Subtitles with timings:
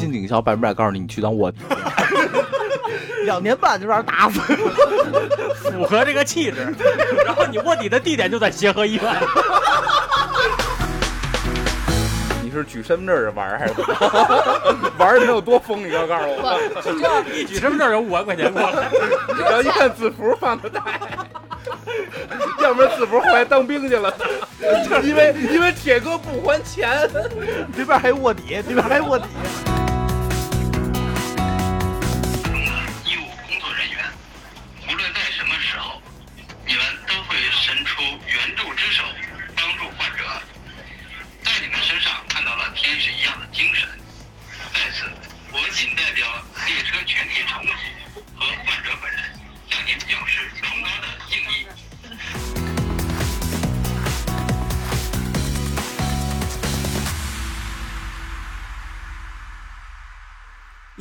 [0.00, 1.58] 进警校，百分百告诉你，你去当卧底。
[3.26, 4.40] 两年半就让人打死。
[5.70, 6.74] 符合这个气质。
[7.24, 9.04] 然后你卧底的地点就在协和医院。
[12.42, 14.90] 你是举身份证玩还是怎么？
[14.98, 15.86] 玩能有多疯？
[15.86, 16.58] 你要告诉我。
[17.34, 18.88] 一举身份证有五万块钱过来，
[19.38, 20.80] 然后一看字符放的带，
[22.62, 24.12] 要不然字符后来当兵去了，
[25.04, 27.08] 因为因为铁哥不还钱。
[27.76, 29.26] 这边还有卧底，这边还有卧底。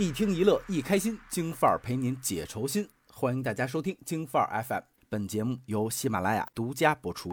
[0.10, 2.90] 一听一乐一开心，京范儿陪您解愁心。
[3.14, 7.30] 欢迎大家收听京范儿 FM，本节目由喜马拉雅独家播出。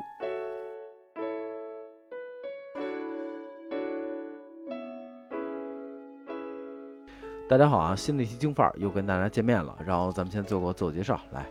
[7.48, 9.74] 大家好啊，新的一期京范儿又跟大家见面了。
[9.82, 11.46] 然后咱们先做个自我介绍，来，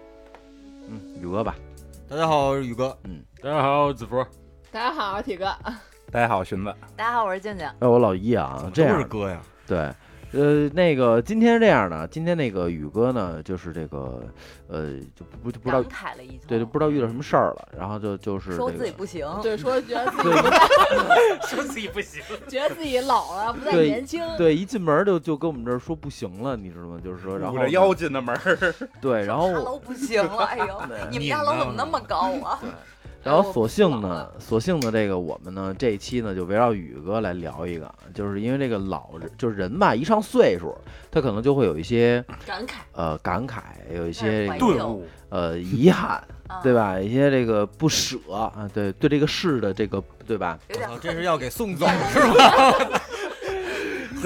[0.88, 1.56] 嗯，宇哥吧，
[2.08, 2.96] 大家好，我是宇哥。
[3.06, 4.24] 嗯，大家好，我是子福。
[4.72, 5.46] 大家好，铁哥。
[6.12, 6.72] 大家好，荀子。
[6.96, 7.66] 大家好，我是静静。
[7.66, 9.92] 哎，我老一啊，这都样是哥呀，对，
[10.36, 14.22] 呃，那个今天是这样的，今天那个宇哥呢，就是这个，
[14.68, 24.22] 呃，就不不不知道感，慨了一通，对，就不知道遇到什么事儿了，然后就就是说这个，自己不行，对，说觉得自己对不在， 说自己不行， 觉得自己老了，不再年轻。
[24.38, 27.00] 对，一进门就就跟我们这儿说不行了，你知道吗？
[27.02, 32.60] 就是说，然后捂着腰进的门儿，对，然后大楼不行了，哎呦， 你们家楼怎么那么高啊？
[33.26, 40.78] 然后索性呢，索性呢，这个我们呢这一期呢就围绕宇哥来聊一个，就是因为这个老人，就是人吧，一上岁数，
[41.10, 43.62] 他可能就会有一些感慨，呃感慨，
[43.94, 45.06] 有一些顿悟。
[45.30, 46.98] 呃遗憾，啊对吧？
[46.98, 50.58] 一些这个不舍啊，对对这个事的这个对吧？
[51.02, 52.36] 这是要给送 走是吗？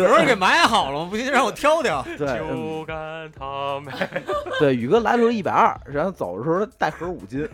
[0.07, 1.07] 盒儿给买好了吗？
[1.09, 2.01] 不行，让我挑挑。
[2.17, 3.93] 对，嗯就干他们。
[4.59, 7.47] 对，宇哥来的时候一百二，然后走的时候带盒五斤，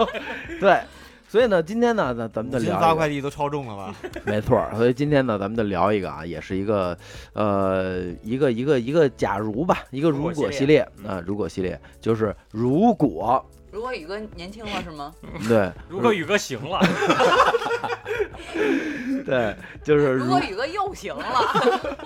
[0.60, 0.80] 对，
[1.28, 3.94] 所以呢，今天呢，咱咱们就今聊发快递都超重了吧？
[4.24, 6.96] 没错儿，所以今天呢，咱们就聊一个啊，也是一个
[7.32, 13.44] 呃一个一个一个假如吧，一个如果系系列啊、如果系列就是如果
[13.76, 15.12] 如果宇哥年轻了是吗？
[15.46, 15.70] 对。
[15.86, 16.80] 如果宇哥行了，
[19.26, 19.54] 对，
[19.84, 20.24] 就是如。
[20.24, 21.26] 如果宇哥又行了，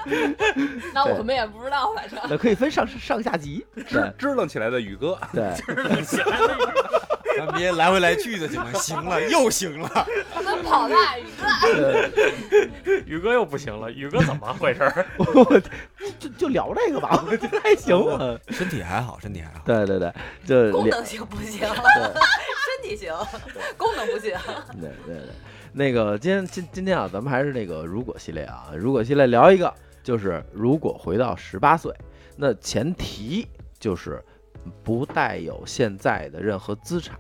[0.93, 2.19] 那我们也不知道，反正。
[2.29, 5.55] 那可以分上上下级，支支棱起来的宇哥，对。
[6.03, 7.01] 起来的宇哥。
[7.39, 8.73] 咱别来回来去的行吗？
[8.75, 10.07] 行了，又行了。
[10.62, 12.09] 跑 大宇哥。
[13.06, 15.06] 宇哥又不行了，宇哥怎么回事儿？
[15.19, 15.60] 我
[16.19, 18.38] 就就聊这个吧， 我觉得还行啊。
[18.48, 19.62] 身体还好，身体还好。
[19.65, 20.12] 对对对，
[20.47, 23.15] 就聊功能性不行，身体行，
[23.76, 24.37] 功能不行。
[24.81, 25.28] 对对对，
[25.72, 29.72] 那个今天今今天啊，咱们还是那个如果系列啊，如果系列聊一个，
[30.03, 31.92] 就是如果回到十八岁，
[32.37, 33.47] 那前提
[33.78, 34.22] 就是
[34.82, 37.19] 不带有现在的任何资产，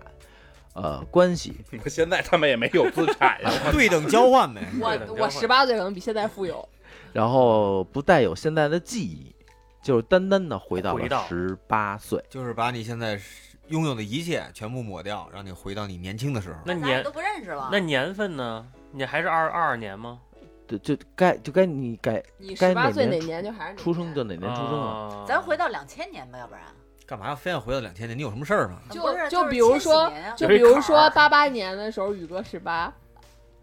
[0.74, 1.54] 呃，关系，
[1.84, 3.50] 我现在他们也没有资产呀。
[3.72, 4.62] 对等交换呗。
[4.80, 6.66] 我我十八岁可能比现在富有，
[7.12, 9.34] 然后不带有现在的记忆，
[9.82, 12.22] 就是单单的回到了十八岁。
[12.30, 13.20] 就是把你现在
[13.68, 16.56] 拥有的一切全部抹掉，让你回到你年轻的时候。
[16.64, 17.68] 那年都不认识了。
[17.72, 18.66] 那年份呢？
[18.92, 20.20] 你还是二二二年吗？
[20.66, 24.88] 对，就该就该你该你该十八岁哪哪年年就还是出生就哪年出生啊？
[24.88, 26.62] 啊咱回到两千年吧，要不然
[27.10, 28.16] 干嘛要非要回到两千年？
[28.16, 28.76] 你有什么事儿吗？
[28.88, 32.92] 就是就比如说就比如说八八年的时候，宇哥十八，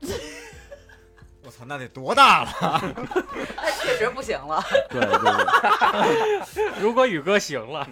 [1.46, 2.52] 我操，那得多大了？
[3.56, 4.62] 那 确实不行了。
[4.92, 7.88] 对对对如果宇哥行了，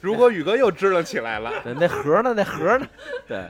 [0.00, 2.34] 如果宇哥又支棱起来了，对，那盒呢？
[2.34, 2.86] 那盒呢？
[3.28, 3.48] 对。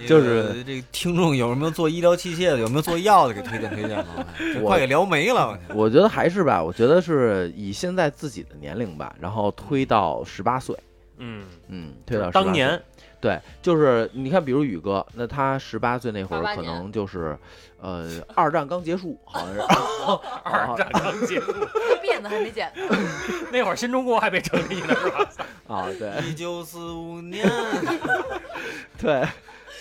[0.00, 2.58] 那就是这个听众有没有做医疗器械的？
[2.58, 3.34] 有没有做药的？
[3.34, 4.26] 给推荐推荐吧。
[4.38, 5.58] 这我快给聊没了。
[5.74, 10.76] 我觉得还是吧，我觉得是以现在自己的年龄吧，然后推到十八岁，
[11.18, 12.80] 嗯，嗯，推到18当年
[13.20, 17.36] 对，就是你看，比如宇哥，那他十八岁那会儿可能就是，
[17.80, 19.60] 呃，二战刚结束，好像是，
[20.44, 21.52] 二战刚结束，
[22.00, 22.96] 辫子还没剪呢，
[23.50, 25.28] 那会儿新中国还没成立呢，是吧？
[25.66, 27.44] 啊，对一九四五年，
[29.00, 29.26] 对，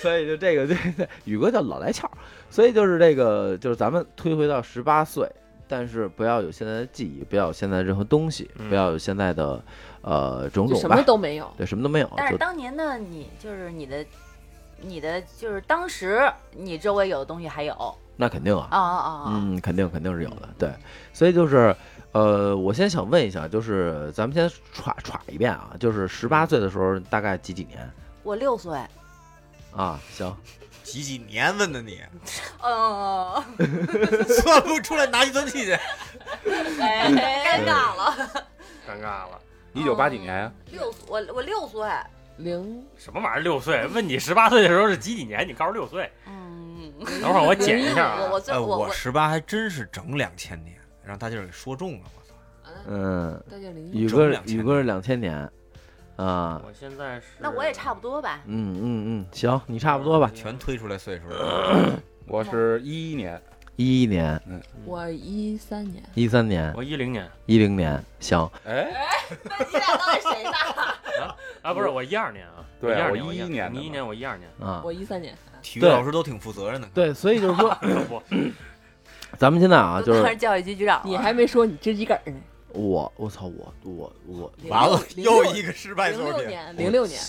[0.02, 2.10] 所以就这个对对 宇哥叫老来俏，
[2.50, 5.30] 所以就是这个就是咱们推回到十八岁，
[5.68, 9.62] 但是不要有现在的记忆，不要有现在任何东西，嗯不要有现在的
[10.02, 11.52] 呃种就什么，都没有。
[11.58, 14.06] 对，什么都没有，但是就当年的你，就是你的，
[14.82, 19.24] 你的就是当时你周围有的东西还有那肯定啊，啊啊啊啊！
[19.34, 20.72] 嗯，肯定肯定是有的，对，
[21.14, 21.76] 所以就是，
[22.12, 27.88] 呃，我先想问一下，就是咱们先歘歘一遍啊，就是十八岁的时候大概几几年
[28.24, 28.80] 我六岁，
[29.72, 30.00] 啊？
[30.12, 30.36] 行，
[30.84, 32.02] 几几年问的你，
[32.64, 33.44] 嗯
[34.42, 35.72] 算不出来拿计算器去。
[36.81, 38.46] 哎，尴尬了。
[38.88, 39.40] 尴尬了。
[39.74, 40.52] 一九八几年呀？
[40.72, 41.88] 六，我我六岁，
[42.38, 43.40] 零什么玩意儿？
[43.42, 43.86] 六岁？
[43.88, 45.48] 问你十八岁的时候是几几年？
[45.48, 46.10] 你告诉六岁。
[46.25, 46.92] 嗯，
[47.22, 48.22] 等会儿我减一下啊。
[48.22, 50.75] 我我最哎，我我十八还真是整两千年，
[51.06, 52.06] 让大劲儿给说中了。
[52.16, 52.34] 我操！
[52.88, 55.48] 嗯，大概零一宇哥宇哥是两千年
[56.18, 57.28] 啊，我现在是。
[57.40, 58.42] 那我也差不多吧。
[58.46, 62.00] 嗯嗯嗯，行，你差不多吧，全推出来岁数了。
[62.28, 63.42] 我是一一年，
[63.75, 64.42] 一一年、
[64.84, 68.92] 我一三年，一三年、我一零年一零年，行，哎，
[69.44, 71.36] 那你俩到底谁大？
[71.62, 72.66] 啊，不是我一二年啊。
[72.80, 74.50] 对啊我我11年你一年，我一二年。
[74.60, 76.88] 啊，我一三年，体育对老师都挺负责任的。
[76.94, 77.70] 对，所以就是说，
[78.10, 78.22] 不，
[79.38, 82.38] 咱们现在啊，就是教育局局长，你还没说你知己梗儿呢。
[82.77, 86.38] 我，我操，我我我完了，又一个失败零作品。
[86.38, 87.19] 六年，零六年，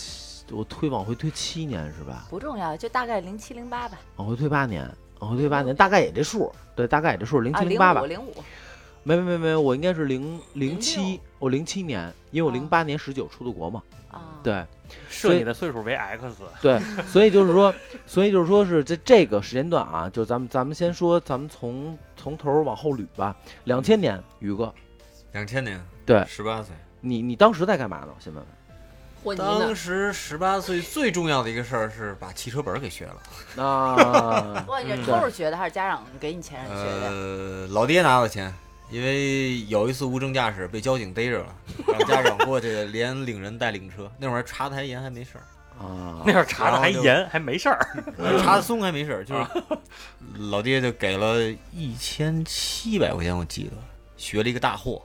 [0.51, 2.27] 我推往回推七年是吧？
[2.29, 3.99] 不重要，就大概零七零八吧。
[4.17, 4.89] 往回推八年，
[5.21, 8.07] 往回推八年，大概也这数，对，大概也这数，零七零八吧五。
[8.07, 8.35] 零五，
[9.03, 13.83] 没没没没，我应该是零零七06，我零七年，因为我啊零八年十九出的国嘛。
[14.11, 14.65] 啊，对
[15.11, 16.27] 设你的岁数为 X。
[16.63, 17.75] 对， 所以就是说，
[18.07, 23.37] 所以就是说是在这个时间段啊，就咱们咱们先说，咱们从从头往后捋吧。
[23.65, 24.75] 两千年，宇哥，
[25.33, 26.75] 两千年，对十八岁。
[27.01, 28.09] 你你当时在干嘛呢？
[28.09, 28.59] 我先问问。
[29.25, 29.75] 和泥当？
[29.77, 33.63] 时十八岁最重要的一个事儿是把汽车本儿给学了。
[33.63, 37.09] 啊， 哇，你嗯是偷着学的还是家长给你钱让你学的？
[37.09, 38.53] 呃，老爹拿的钱，
[38.91, 41.55] 因为有一次无证驾驶被交警逮着了，
[41.87, 44.11] 让家长过去 连领人带领车。
[44.19, 45.45] 那会儿查的还严，还没事儿。
[45.85, 47.79] 啊那会儿查的还严，还没事儿。
[48.43, 49.47] 查的松还没事儿，就是
[50.51, 51.37] 老爹就给了
[51.73, 53.71] 一千七百块钱，我记得
[54.17, 55.01] 学了一个大货，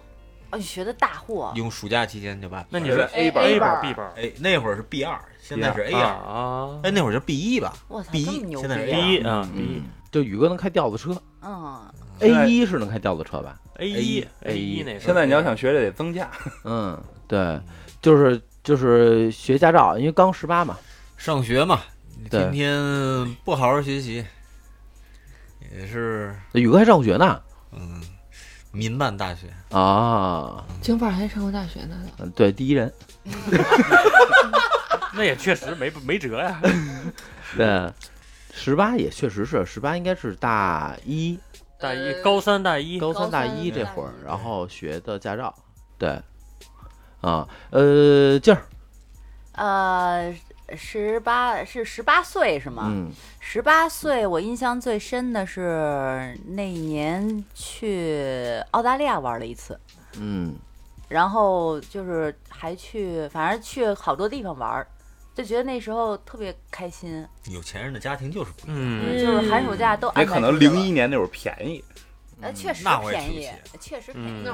[0.54, 9.14] 哦，你学的大货，用暑假期间就把那你是 A 班 A 班班 B 班哎那会儿是 B 二，现在是 A 啊二，啊哎那会儿是 B 一吧我操，？B 这么牛一现在是逼 A？B
[9.16, 9.28] 一。
[9.28, 9.84] 啊 B 一。
[10.12, 11.82] 就宇哥能开吊子车嗯
[12.20, 16.30] ，，A 一是能开吊子车吧？A 一 A 一现在你要想学这得增驾，
[16.64, 17.60] 嗯，对，
[18.00, 20.78] 就是就是学驾照，因为刚十八嘛。
[21.18, 21.82] 上学嘛，
[22.30, 24.24] 今天天不好好学习，
[25.76, 27.42] 也是宇哥还上学呢。
[27.72, 28.00] 嗯，
[28.74, 29.48] 民办大学。
[29.70, 31.96] 啊，京范儿还上过大学呢。
[32.18, 32.92] 嗯对，第一人，
[35.14, 36.60] 那也确实没没辙呀。
[37.56, 37.94] 对，
[38.52, 41.40] 十八也确实是，十八应该是大一、
[41.80, 45.54] 大一呃高三大一，高三、大高三大一这会儿，然后学的驾照，
[46.00, 46.20] 对，
[47.22, 48.66] 啊，呃，劲儿，
[49.54, 50.34] 呃，
[50.76, 52.88] 十八是十八岁是吗？
[52.88, 59.80] 嗯十八岁，我印象最深的是那一年去澳大利亚玩了一次，
[60.18, 60.56] 嗯
[61.10, 64.88] 然后就是还去，反正去好多地方玩儿，
[65.36, 68.78] 就觉得那时候特别开心，有钱人的家庭就是不一样。
[68.80, 71.84] 嗯，就是寒暑假都也可能零一，年那会儿便宜，
[72.42, 73.50] 呃，确实那我也便宜
[73.80, 74.46] 确实便宜。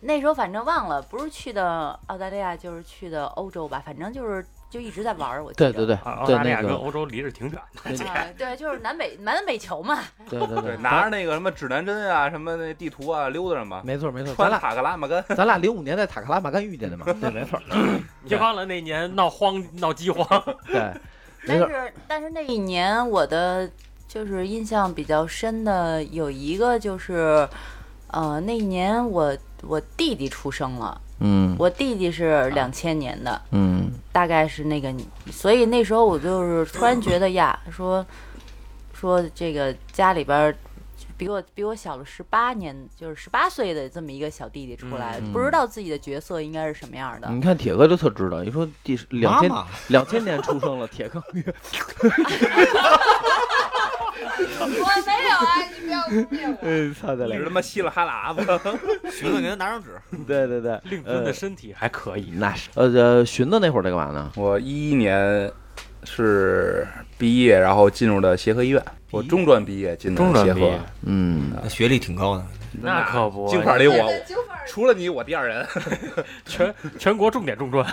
[0.00, 5.42] 那时候反正忘了，不是去的澳大利亚，就是去的欧洲吧，反正就是就一直在玩儿。
[5.44, 8.04] 我记得对对对啊澳，大利亚跟，欧洲离着挺远的。
[8.06, 9.98] 啊，对，就是南北南北球嘛。
[10.28, 17.60] 对对对，拿着那个什么指南针啊，什么那地图啊，溜达着嘛，没错没错，咱俩穿塔克拉玛干，咱俩零五年在塔克拉玛干遇见的嘛， 对，没错，
[18.28, 20.26] 别 忘了那年闹荒闹饥荒，
[20.66, 20.92] 对，
[21.46, 23.68] 没错，但是但是那一年我的
[24.06, 27.48] 就是印象比较深的有一个就是，
[28.08, 31.54] 呃，那一年我我弟弟出生了，嗯。
[31.58, 33.90] 我弟弟是两千年的，嗯。
[34.12, 34.92] 大概是那个，
[35.30, 38.04] 所以那时候我就是突然觉得呀，说
[38.92, 40.56] 说这个家里边儿
[41.18, 47.28] 比我比我小了十八年，就是十八岁的这么一个小弟弟出来，嗯不知道自己的角色应该是什么样的。
[47.30, 51.44] 你看铁哥就特知道，你说第两千妈妈，两千年出生了，铁坑月，
[54.60, 54.84] 我没有
[55.36, 55.44] 啊，
[55.76, 56.58] 你不要污蔑我。
[56.62, 58.40] 嗯，操的你是他妈稀了哈喇子，
[59.10, 62.30] 寻思给他拿张纸， 对对对，令尊的身体还可以。
[62.36, 64.30] 那是，呃呃，寻子那会儿在干嘛呢？
[64.36, 65.50] 我一一年
[66.04, 66.86] 是
[67.16, 68.82] 毕业，然后进入的协和医院。
[69.10, 72.44] 我中专毕业进的协和中专毕业，嗯，那学历挺高的。
[72.82, 74.12] 那可不，京范儿里我
[74.66, 75.66] 除了你我第二人。
[76.44, 77.84] 全全国重点中专。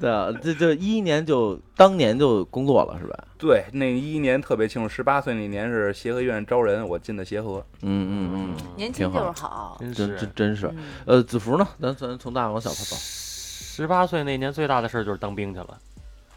[0.00, 3.16] 对啊，这这一一年就当年就工作了是吧？
[3.38, 7.64] 对，那一年特别清楚，十八岁那年是协和医院招人，我进的协和。
[7.82, 9.76] 嗯嗯嗯，年轻就是好。
[9.78, 10.66] 真真是真真是。
[10.68, 11.68] 嗯呃，子福呢？
[11.80, 12.96] 咱咱从大往小走。
[13.74, 15.78] 十八岁那年最大的事儿就是当兵去了。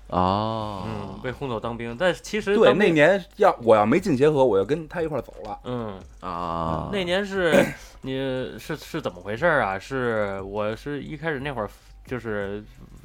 [0.08, 1.98] 哦，嗯，被轰走当兵。
[2.00, 5.60] 但其实对，那年要我要没进协和，我就跟他一块儿走了。
[5.66, 7.66] 嗯，啊，那年是
[8.00, 8.14] 你
[8.58, 9.78] 是是怎么回事儿啊？
[9.78, 11.70] 是我是一开始那会儿
[12.06, 12.64] 就是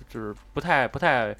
[0.08, 1.34] 就是不太不太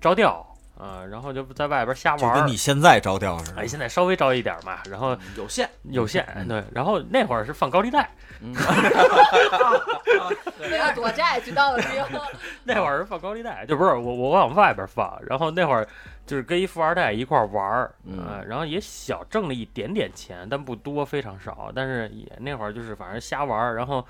[0.00, 0.46] 着调
[0.78, 2.34] 啊，然后就在外边瞎玩儿。
[2.34, 3.66] 跟你现在着调似的哎，。
[3.66, 8.08] 现在稍微着一点嘛，然后有限，有限对，然后那会儿是放高利贷，
[8.42, 8.52] 嗯，
[10.60, 11.88] 为了躲债去当了兵。
[12.64, 15.86] 那会儿是放高利贷，就不是我我往外边放，然后那会儿
[16.26, 24.04] 就是跟一富二代一块儿玩儿，嗯呃然后也小挣了一点点钱，但不多，非常少，但是也那会儿就是反正瞎玩儿，然后。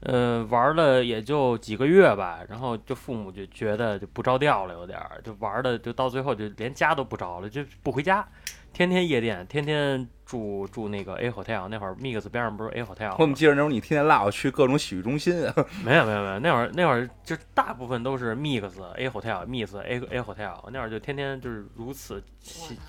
[0.00, 8.26] 呃，玩了也就几个月吧，然后就父母就觉得就不着调了，有点儿，就玩的就到最后就连家都不着了，就不回家，
[8.72, 15.54] 天天夜店，天天住住那个 A hotel，那会儿 Mix 边上不是 A hotel，吗我怎么记得那会儿你天天拉我去各种洗浴中心啊？
[15.84, 22.22] 没有没有没有，那会儿那会儿就大部分都是 mix A hotel mix A A hotel，那会儿就天天就是如此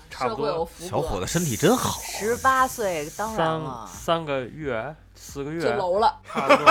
[0.08, 6.68] 差不多小伙子身体真好，十八岁当然三了，三个月四个就月，楼了，差不多，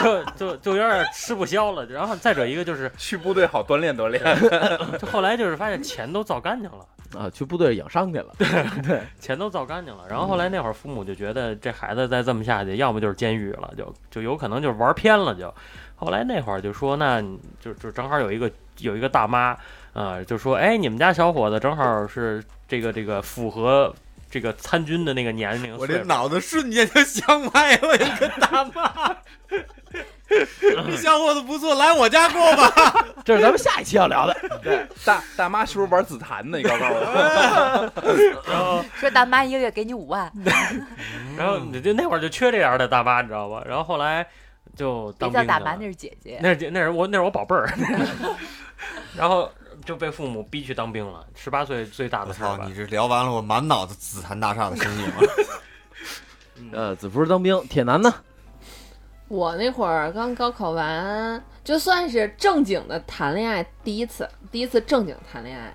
[0.24, 1.84] 就就就有点吃不消了。
[1.86, 4.22] 然后再者一个就是，去部队好锻炼锻炼。
[4.98, 6.86] 就后来就是发现钱都造干净了。
[7.14, 15.52] 啊，去部队养伤去了，对钱都造干净了，然后后来那会儿父母就觉得这孩子再这么下去，要么就是监狱了，就就有可能就是玩偏了就。
[15.94, 17.22] 后来那会儿就说，那
[17.60, 19.56] 就就正好有一个有一个大妈，
[19.92, 23.94] 啊，就说，哎，你们家小伙子正好是这个这个符合
[24.30, 29.16] 这个参军的那个年龄我，这脑子瞬间就想歪了，一个大妈。
[30.28, 33.06] 这小伙子不错，来我家过吧。
[33.24, 34.36] 这是咱们下一期要聊的。
[34.62, 36.58] 对大大妈是不是玩紫檀呢？
[36.58, 37.92] 你告诉我。
[38.48, 40.30] 然后说大妈一个月给你五万，
[41.36, 43.62] 然后你就那会儿就缺这样的大妈，你知道吧？
[43.66, 44.26] 然后后来
[44.76, 46.38] 就别叫大妈，当兵了那是姐姐。
[46.42, 47.72] 那是那是我那是我宝贝儿，
[49.16, 49.50] 然后
[49.84, 52.24] 就被父母逼去当兵了，十八岁最大！
[52.24, 52.74] 的事儿吧你。
[52.74, 55.14] 这聊完了，我满脑子紫檀大厦的身影了。
[56.72, 58.12] 呃，子福当兵，铁男呢？
[59.28, 65.74] 我那会儿刚高考完，就算是正经的谈恋爱，第一次，第一次正经谈恋爱。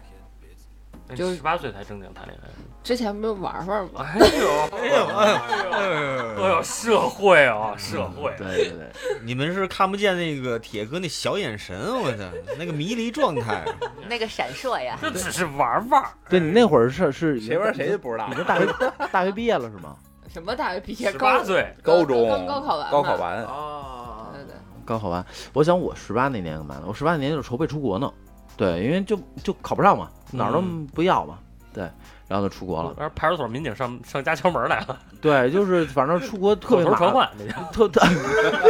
[1.14, 2.48] 就是十八岁才正经谈恋爱。
[2.82, 4.08] 之前不是玩玩吗？
[4.18, 8.34] 哎呦，哎呦，哎呦，哎呦社会啊，社会。
[8.38, 12.24] 对对对，你们是看不见那个铁哥那小眼神，我操，
[12.58, 13.66] 那个迷离状态。
[14.08, 16.02] 那个闪烁呀，这只是玩玩。
[16.30, 18.66] 对你那会儿是是谁玩谁就不知道你这大学
[19.12, 19.98] 大学毕业了是吗？
[20.34, 21.12] 什么大学毕业？
[21.12, 26.84] 十高八岁，高中刚高考完高考完，啊对对，高考完，我想我十八那年干嘛呢？
[26.88, 28.12] 我十八那年就是筹备出国呢。
[28.56, 30.62] 对，因为就就考不上嘛，哪儿都
[30.94, 31.40] 不要嘛。
[31.74, 31.84] 对，
[32.28, 32.94] 然后就出国了。
[32.98, 37.30] 然后派出所民警上上家敲门来了，对，就是反正出国特别麻烦，口头传唤，
[37.72, 38.02] 特特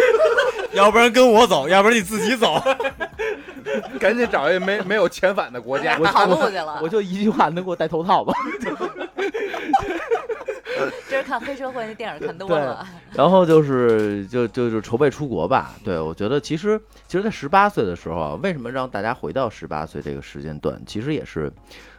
[0.73, 2.61] 要不然跟我走，要不然你自己走。
[3.99, 5.97] 赶紧找一个没没有遣返的国家。
[6.01, 6.89] 我跑路去了我。
[6.89, 8.33] 就一句话，能给我戴头套吗？
[11.09, 15.75] 这是看黑社会那电影看多了，然后就是就就就筹备出国吧。
[15.83, 20.81] 对我觉得其实其实，在十八岁的时候啊，为什么让大家回到十八岁这个时间段？
[20.85, 21.51] 其实也是，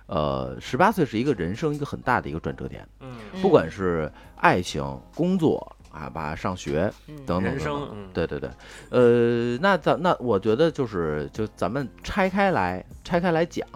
[0.07, 4.83] 呃，十八岁是一个人生一个很大的一个转折点，嗯，不管是爱情、
[5.15, 8.51] 工作啊，吧，上学嗯等等等等。，生嗯，对对对，
[8.91, 13.67] 呃，那咱那我觉得就是就咱们拆开来拆开来讲，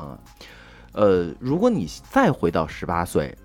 [0.93, 3.37] 呃，如果你再回到十八岁，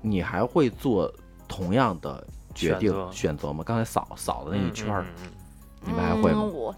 [0.00, 1.12] 你还会做
[1.46, 2.24] 同样的
[2.54, 3.64] 决定选择选择吗？
[3.64, 5.04] 刚才扫扫的那一圈儿，
[5.84, 6.42] 你们还会吗？
[6.42, 6.74] 嗯、我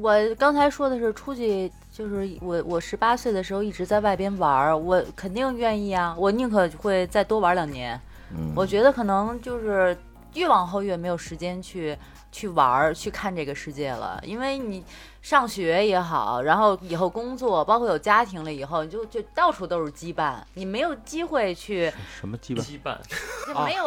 [0.00, 8.00] 我刚才说的是出去，就是我我十八岁的时候一直在外边玩儿，我肯定愿意啊，我宁可会再多玩两年。
[8.30, 9.96] 嗯，我觉得可能就是
[10.32, 11.96] 越往后越没有时间去
[12.32, 14.82] 去玩儿、去看这个世界了，因为你
[15.24, 21.90] 上学也好，然后以后工作，包括有家庭了以后，你就就到处都是羁绊，你没有机会去，
[22.20, 22.60] 什么羁绊？
[22.60, 22.98] 羁绊，
[23.46, 23.86] 就没有，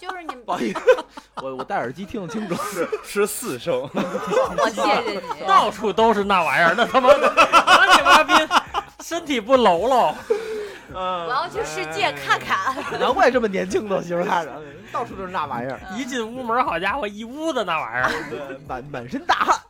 [0.00, 0.80] 就是你， 不好意思，
[1.42, 2.54] 我我戴耳机听不清楚。
[2.54, 5.46] 是是四声， 我谢谢你。
[5.46, 8.32] 到处都是那玩意儿，那他妈的，我你妈逼，
[9.00, 10.14] 身体不喽喽。
[10.96, 12.74] 我要去世界看看。
[12.98, 18.12] 难怪这么年轻的媳妇看着，到处都是那玩意儿，一进屋门，好家伙，一屋子那玩意儿。
[18.30, 19.60] 对，满满身大汗。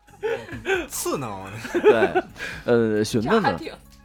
[0.89, 1.53] 刺挠呢。
[1.83, 2.23] 对，
[2.65, 3.59] 呃，询问呢？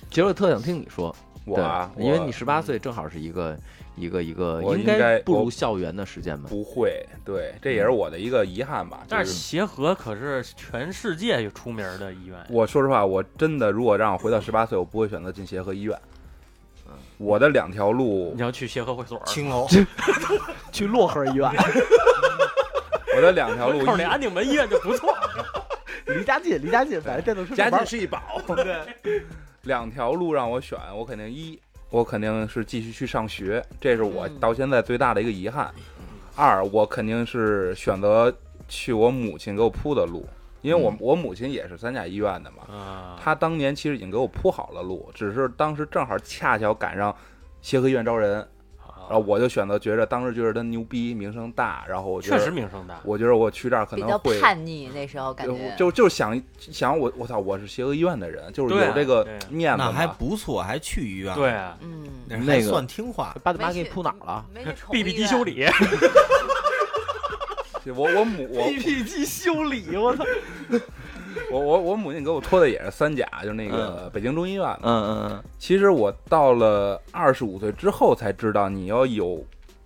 [0.09, 1.15] 其实我特想听你说，
[1.45, 3.57] 我啊，因为你十八岁正好是一个
[3.95, 6.47] 一个一个应该步入校园的时间吧。
[6.49, 9.01] 不会，对，这也是我的一个遗憾吧。
[9.07, 15.95] 但就是是协和可是全世界出名的医院，我说实话，我真的如果让我回到十八岁，我不会选择进协和医院。
[17.19, 19.67] 我的两条路你，要去协和会所，青楼，
[20.71, 21.47] 去漯河医院，
[23.15, 25.13] 我的两条路，靠那安定门医院就不错。
[26.15, 28.21] 离家近，离家近，反正电动车家近是一宝。
[28.55, 29.21] 对
[29.63, 35.71] 两条路让我选，我肯定一，我肯定是继续去上学，这是我嗯到现在最大的一个遗憾。
[36.35, 38.33] 二，我肯定是选择
[38.67, 40.25] 去我母亲给我铺的路，
[40.61, 47.13] 因为我嗯我母亲也是三甲医院的嘛，啊，她当年其实已经给我铺好了路，只是当时正好恰巧赶上
[47.61, 48.47] 协和医院招人，
[49.09, 52.99] 然后我就选择觉着当时觉得他牛逼，名声大，然后我觉得确实名声大。
[53.03, 54.39] 我觉得我去这儿可比较能会。
[54.39, 60.07] 叛逆，那时候感就觉就就想想我我操我是协和医院的人，就是有这个面子那还。
[60.19, 63.33] 不错，还去医院，对，啊，嗯，那那个还算听话。
[63.41, 64.45] 八大妈给你没去铺哪儿了
[64.91, 65.65] ，B 物 B 机修理，
[67.95, 70.25] 我我母我？BP 机修理，我操！
[71.51, 75.03] 我我我母亲给我托的也是三甲，就是那个北京中医院嗯。
[75.03, 79.45] 嗯嗯其实我到了二十五岁之后才知道，你要有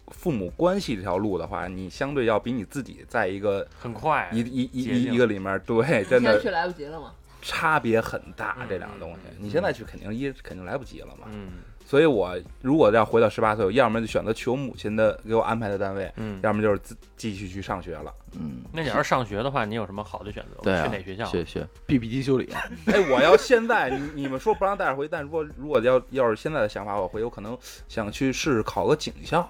[0.09, 4.29] 父母关系这条路的话，你相对要比你自己在一个很快。
[4.31, 7.11] 一一一一一个里面，对，真的现在去来不及了吗？
[7.41, 8.55] 差别很大。
[8.61, 11.27] 嗯这两个东西，你现在去肯定一肯定来不及了嘛。
[11.31, 11.49] 嗯
[11.85, 18.11] 所以我如果要回到十八岁，我要么就选择去我母亲的给我安排的单位，嗯，要么就是自继续去上学了。
[18.33, 20.61] 嗯，那你要是上学的话，你有什么好的选择吗？
[20.63, 21.25] 对啊，去哪学校？
[21.25, 22.49] 学学 BP 机修理，
[22.87, 29.47] 哎，我要现在你你们说不让带着回，但如果如果要要是现在的想法，我回有可能想去试试考个警校。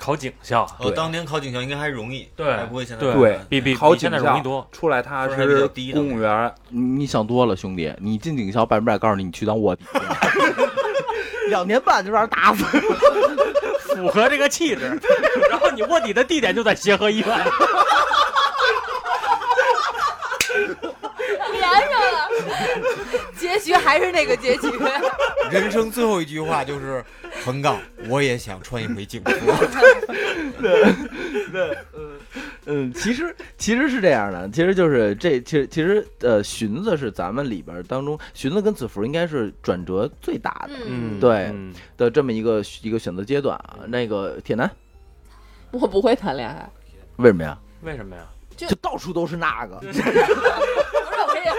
[0.00, 4.68] 考警校，对哦，当年考警校应该还容易，对还不会现在对这么难比比考比现在警校容易多。
[4.70, 9.82] 出来他分还比是较低的公务员，你你想多了，兄弟，你进警校百分百告诉你，你去当卧底，
[11.48, 12.64] 两年半就让人打死。
[13.96, 14.98] 符合这个气质。
[15.50, 17.26] 然后你卧底的地点就在协和医院。
[21.52, 22.28] 连上了，
[23.36, 24.68] 结局还是那个结局。
[25.50, 27.04] 人生最后一句话就是
[27.44, 29.30] 横杠，我也想穿一回警服。
[31.94, 32.17] 嗯，
[32.92, 43.78] 其实其实是这样的，其实就是这其实其实呃，荀子是咱们里边当中，荀子跟子服应该是转折最大的嗯，对嗯的这么一个一个选择阶段啊。
[43.86, 44.70] 那个铁男
[45.72, 46.68] 我不会谈恋爱。
[47.16, 47.58] 为什么呀？
[47.82, 48.22] 为什么呀？
[48.56, 49.80] 就就到处都是那个，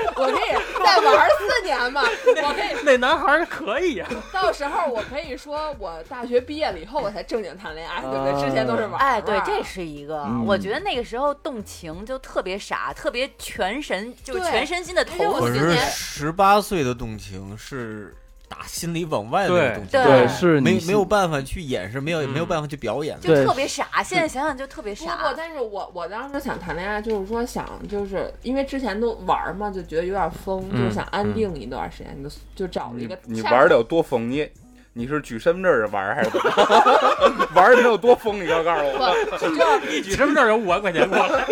[0.15, 0.51] 我可以，
[0.83, 8.45] 再玩四年嘛，我可以那男孩可以呀、 到时候我可以说我大学毕业了以后我才正经谈恋爱，对不对？
[8.47, 8.99] 之前都是玩。
[8.99, 10.23] 哎，对，这是一个。
[10.23, 18.15] 嗯我觉得那个时候动情就特别傻，特别全神，就是全身心的投入可是十八岁的动情是
[18.49, 23.17] 打心里往外的对动情，对对，是没没有办法去掩饰，没有嗯没有办法去表演。
[23.21, 23.85] 就特别傻。
[24.03, 25.33] 现在想想就特别不傻不过，。
[25.37, 34.29] 但是我我当时想谈恋爱，就是说想，就是因为之前都玩嘛，就觉得有点疯，嗯就是想安定一段时间，就就找了一个你恰玩的有多疯？
[34.29, 34.49] 你
[34.93, 37.47] 你是举身份证儿玩还是怎么？
[37.55, 38.43] 玩的能有多疯？
[38.43, 39.81] 你告告诉我。
[39.91, 41.45] 一举身份证有五万块钱过来，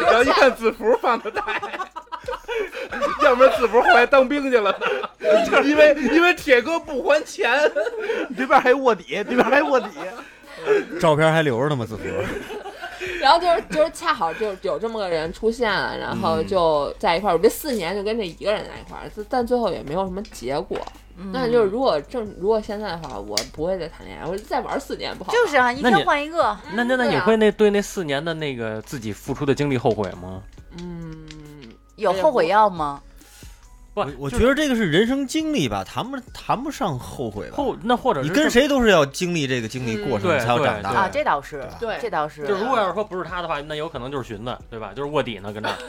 [0.00, 1.44] 然后一看字符放的大，
[3.24, 4.74] 要不然字符后来当兵去了，
[5.46, 7.50] 就是因为因为铁哥不还钱。
[8.36, 9.88] 对面还有卧底，对面还有卧底。
[11.00, 11.84] 照片还留着呢吗？
[11.84, 12.06] 子博？
[13.20, 17.34] 然后就是就是恰好就有这么个人出现了，然后就在一块儿。
[17.34, 20.78] 我这四年就跟这一个人在一块儿，但最后也没有什么结果。
[21.16, 25.32] 嗯那就是如果正如果现在的话，我不会再谈恋爱，我再玩四年不好。
[25.32, 26.56] 就是啊，一天换一个。
[26.72, 30.42] 那那那你会那对那四年的那个自己付出的精力后悔吗？
[30.80, 31.23] 嗯，
[31.96, 33.00] 有后悔药吗？
[33.94, 37.56] 不我，我觉得这个是人生经历吧，谈不谈不上后悔吧。
[37.56, 40.90] 后那或者你跟谁都是要经历这个经历过程，才要长大。
[40.90, 42.44] 啊，这倒是，对这倒是。
[42.44, 44.90] 就如果要是说不是他的话，那有可能就是寻子，对吧？
[44.96, 45.76] 就是卧底呢，跟这儿。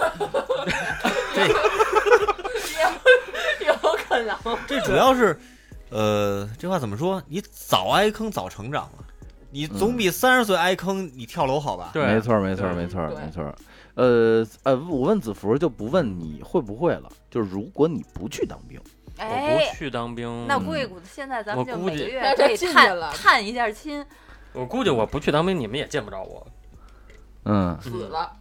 [3.66, 3.74] 有
[4.08, 4.38] 可能。
[4.68, 5.40] 这主要是，
[5.90, 7.20] 呃，这话怎么说？
[7.28, 9.04] 你早挨坑早成长了，
[9.50, 11.90] 你总比三十岁挨坑你跳楼好吧？
[11.92, 13.44] 对，没错，没错，没错，没错。
[13.96, 18.80] 呃呃，我问子福就不问你会不会了，就是如果你不去当兵，
[19.18, 24.06] 我哎不，去当兵，那估计现在咱们就我估计每个月可以探探一下亲。
[24.54, 26.46] 我估计我不去当兵，你们也见不着我。
[27.46, 28.32] 嗯，死了，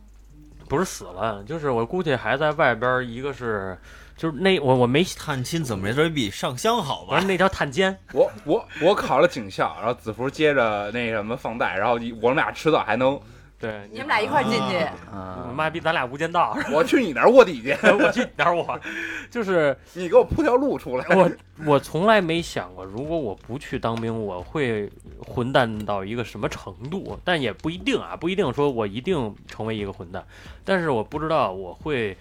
[0.69, 3.79] 不是死了，就是我估计还在外边，一个是
[4.17, 7.27] 就是那我我没探亲怎么着比上香好吧完了？
[7.27, 13.21] 那叫探监， 我我我考了警校，然后子福接着那什么放贷，然后我们俩迟早还能，
[13.59, 14.77] 对，你们俩一块儿进去，
[15.11, 18.79] 啊，妈逼，咱俩无间道，我去你那儿卧底去， 我去哪儿我，
[19.31, 21.07] 就是 你给我铺条路出来。
[21.17, 21.31] 我
[21.65, 27.19] 我从来没想过，如果我不去当兵，我会混蛋到一个什么程度？
[27.25, 30.23] 但也不一定啊，不一定说我一定成为一个混蛋，
[30.65, 32.15] 但是我不知道我会，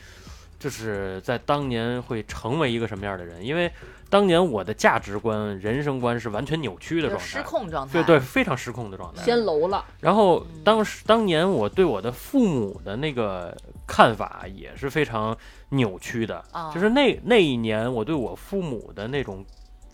[0.59, 3.69] 就是在当年会成为一个什么样的人，因为
[4.13, 7.93] 当年我的价值观、人生观是完全扭曲的状态，失控状态。
[7.93, 9.23] 对对，非常失控的状态。
[9.23, 15.35] 先楼了，然后嗯当时当年我对我的父母的那个看法也是非常
[15.69, 19.43] 扭曲的，啊就是那那一年我对我父母的那种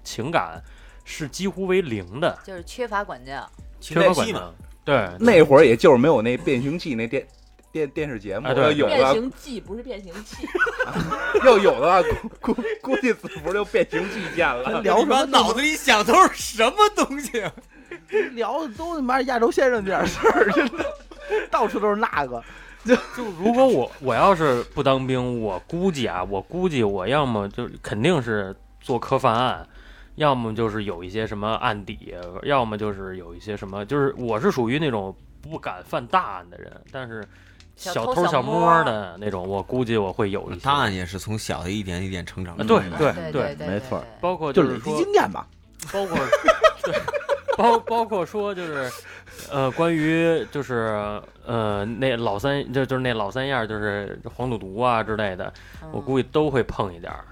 [0.04, 0.62] 情感
[1.06, 3.50] 是几乎为零的，就是缺乏管教。
[3.80, 4.54] 缺乏管教。
[4.84, 7.26] 对，那会儿也就是没有那变形记那电
[7.72, 10.48] 电电视节目，啊对要有变形记不是变形器，
[11.46, 12.02] 要有的话，
[12.42, 14.82] 估估估计子服就变形计见了。
[14.84, 17.52] 聊什么脑子里想都是什么东西啊？
[18.34, 20.86] 聊的都他妈亚洲先生这点事儿，真的，
[21.52, 22.44] 到处都是那个。
[22.86, 29.68] 就就如果我我要是不当兵，我估计啊，我估计我要么就肯定是做科犯案，
[30.16, 37.22] 要么就是有一些什么案底，要么就是有一些什么，就是我是属于那种不敢犯大案的人，但是
[37.80, 40.60] 小小偷小摸摸的那种，我估计我会有一些。
[40.60, 42.58] 当然也是从小的一点一点成长。
[42.58, 45.48] 对嗯对对对，没错包括就是累积是说，经验吧。
[45.94, 46.18] 包括
[46.84, 46.94] 对，
[47.56, 48.92] 包包括说就是，
[49.50, 55.54] 呃，关于就是呃那老三就就是那老三样，就是黄赌毒啊之类的，
[55.94, 57.24] 我嗯估计都会碰一点儿。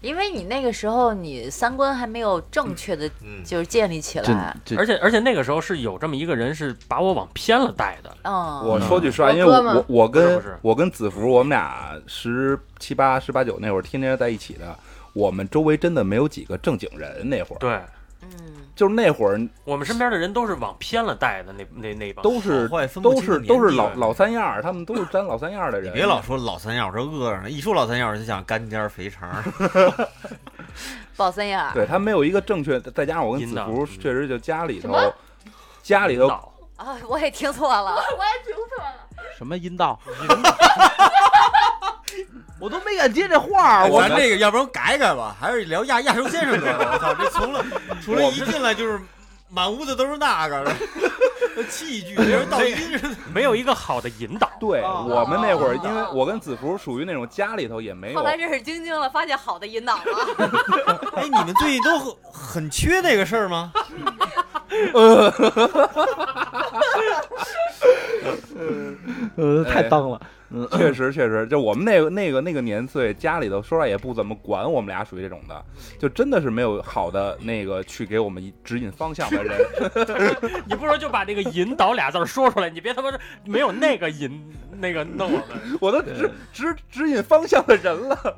[0.00, 4.56] 对，因为你那个时候你三观还没有正确的，嗯，就是建立起这来。
[4.64, 8.10] 这而且而且那个时候是有这么一个人是把我往偏了带的。
[8.22, 14.76] 嗯，我说句实话，因为我我跟是是我跟子福，我们俩十七八、十八九那会儿天天在一起的，
[15.12, 17.28] 我们周围真的没有几个正经人。
[17.28, 17.82] 那会儿对嗯，
[18.80, 22.22] 就是那会儿我们身边的人都是往偏了带的那那那帮。
[22.22, 25.90] 都是坏分都是都是老老三样儿，他们都是沾老三样儿的人。
[25.90, 27.50] 你别老说老三样，我说饿着呢。
[27.50, 29.28] 一说老三样，我就想干尖儿肥肠。
[31.18, 31.74] 老三样儿。
[31.74, 34.96] 对他没有一个正确，再加上我跟子福引导嗯确实就家里头
[35.82, 36.26] 家里头
[36.76, 37.96] 啊，我也听错了。
[38.16, 38.94] 我也听错了。
[39.36, 40.00] 什么阴道？
[42.60, 46.92] 我都没敢接这话儿，我咱这个要不然改改吧，还是聊亚亚洲先生得了。
[46.92, 47.64] 我操，这除了
[48.04, 49.00] 除了一进来就是
[49.48, 50.64] 满屋子都是那个
[51.68, 52.76] 器具，别人倒音。
[53.34, 54.48] 没有一个好的引导。
[54.60, 60.02] 对哦我们那会儿，哦因为我跟子福属于那种家里头也没有后来认识晶晶了，发现好的引导了。
[61.16, 63.72] 哎，你们最近都很很缺那个事儿吗？
[69.36, 70.20] 呃，太当了。
[70.52, 75.64] 嗯，确实，确实，就我们那个那个那个年岁，家里头说实话也不怎么管我们俩，属于这种的，
[75.98, 79.56] 就真的是没有好的那个去给我们指引方向的人。
[80.66, 84.44] 你不如就把这个“引导”俩字儿说出来，你别他妈是没有那个引
[84.78, 85.46] 那个弄我们。
[85.80, 88.36] 我都指指指引方向的人了。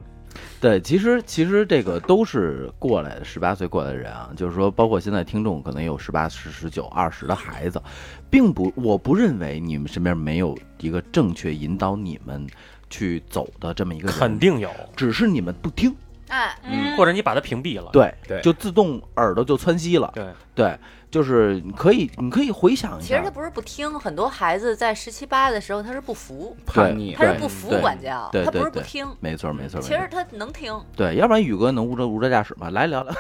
[0.62, 7.82] 对，其实其实这个都是过来的，十八岁过来的人啊，就是说，包括现在听众可能有十八、十、十九、二十的孩子，
[8.30, 12.46] 并不，我不认为你们身边没有一个正确引导你们
[12.88, 15.92] 去走的这么一个人，肯，定有，只是你们不听，
[16.28, 17.90] 哎，嗯或者你把它屏蔽了。
[17.92, 20.78] 对对就自动耳朵就窜稀了，对，对，
[21.12, 29.06] 就是你可以，你可以回想一下其实他，不是不听，很多孩子在十七八的时候他是不服，叛逆他是不服管教，对他不是对对不听。
[29.20, 32.70] 没错，没错，其实他能听，对，要不然宇哥能无车无车驾驶吗？
[32.70, 33.14] 来聊聊，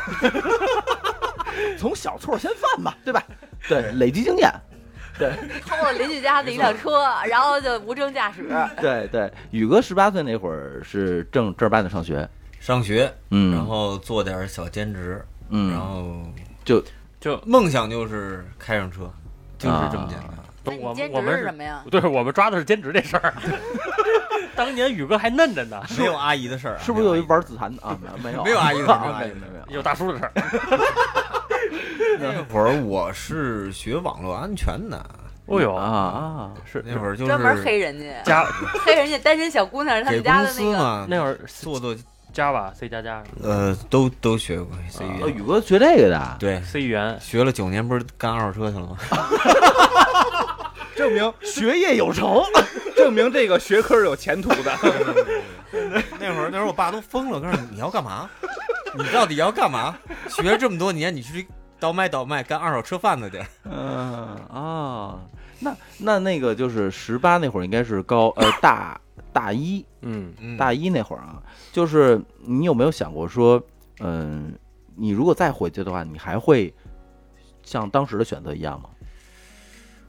[1.78, 3.22] 从小错先犯吧，对吧？
[3.68, 4.50] 对，累积经验。
[5.18, 5.30] 对
[5.68, 8.48] 偷了邻居家的一辆车，然后就无证驾驶。
[8.80, 12.26] 对对，宇哥十八岁那会儿是正正儿八经上学，
[12.58, 16.22] 上学，嗯，然后做点小兼职，嗯，然后
[16.64, 16.82] 就
[17.22, 19.08] 就梦想就是开上车，
[19.56, 20.30] 就是这么简单。
[20.64, 21.80] 那我你兼职们我们是是什么呀？
[21.88, 23.32] 对我们抓的是兼职这事儿。
[24.56, 27.96] 当年宇哥还嫩着呢， 没有阿姨的事儿啊，是不是有一没玩紫檀的啊？
[28.02, 29.82] 没没有，没有阿姨的事儿没有阿姨的没有没有有。
[29.82, 30.32] 大叔的事儿。
[32.18, 35.00] 那会儿我是学网络安全的，
[35.46, 38.44] 哦呦啊啊，是那会儿就专门是黑人家，加
[38.84, 40.72] 黑人家单身小姑娘是他们家公的那个。
[40.72, 41.94] 司嘛，那会儿做做
[42.32, 48.96] Java、C 加加、呃都都学过 C 语哦，言，宇哥学这个的，对，C 语言，学了九年，不是干二手车去了吗？
[50.96, 52.42] 证明学业有成。
[52.96, 54.72] 证明这个学科是有前途的。
[56.20, 58.28] 那会儿那会儿我爸都疯了，告诉你你要干嘛？
[58.96, 59.96] 你到底要干嘛？
[60.28, 61.46] 学了这么多年，你去
[61.80, 63.42] 倒卖倒卖，干二手车贩子去。
[63.64, 65.18] 嗯啊，
[65.58, 69.00] 那那那个就是十八那会儿应该是高呃大
[69.32, 71.42] 大一嗯，嗯大一那会儿啊，
[71.72, 73.62] 就是你有没有想过说，
[74.00, 74.52] 嗯，
[74.94, 76.72] 你如果再回去的话，你还会
[77.62, 78.90] 像当时的选择一样吗？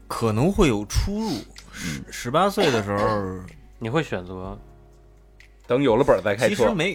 [0.08, 1.32] 可能会有出入。
[1.72, 3.44] 十十八岁的时候，
[3.80, 4.56] 你会选择
[5.66, 6.56] 等有了本儿再开车。
[6.56, 6.94] 其实没，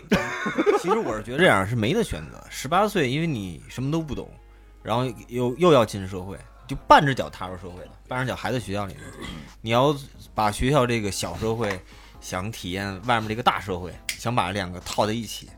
[0.78, 2.40] 其实我是觉得这样是没得选择。
[2.48, 4.30] 十八岁，因为你什么都不懂，
[4.82, 9.02] 然后又又要进社会，就半只脚踏入社会了，半只脚还在学校里面。
[9.62, 9.96] 你要
[10.32, 11.80] 把学校这个小社会
[12.20, 15.48] 想体验外面这个大社会，想把两个套在一起，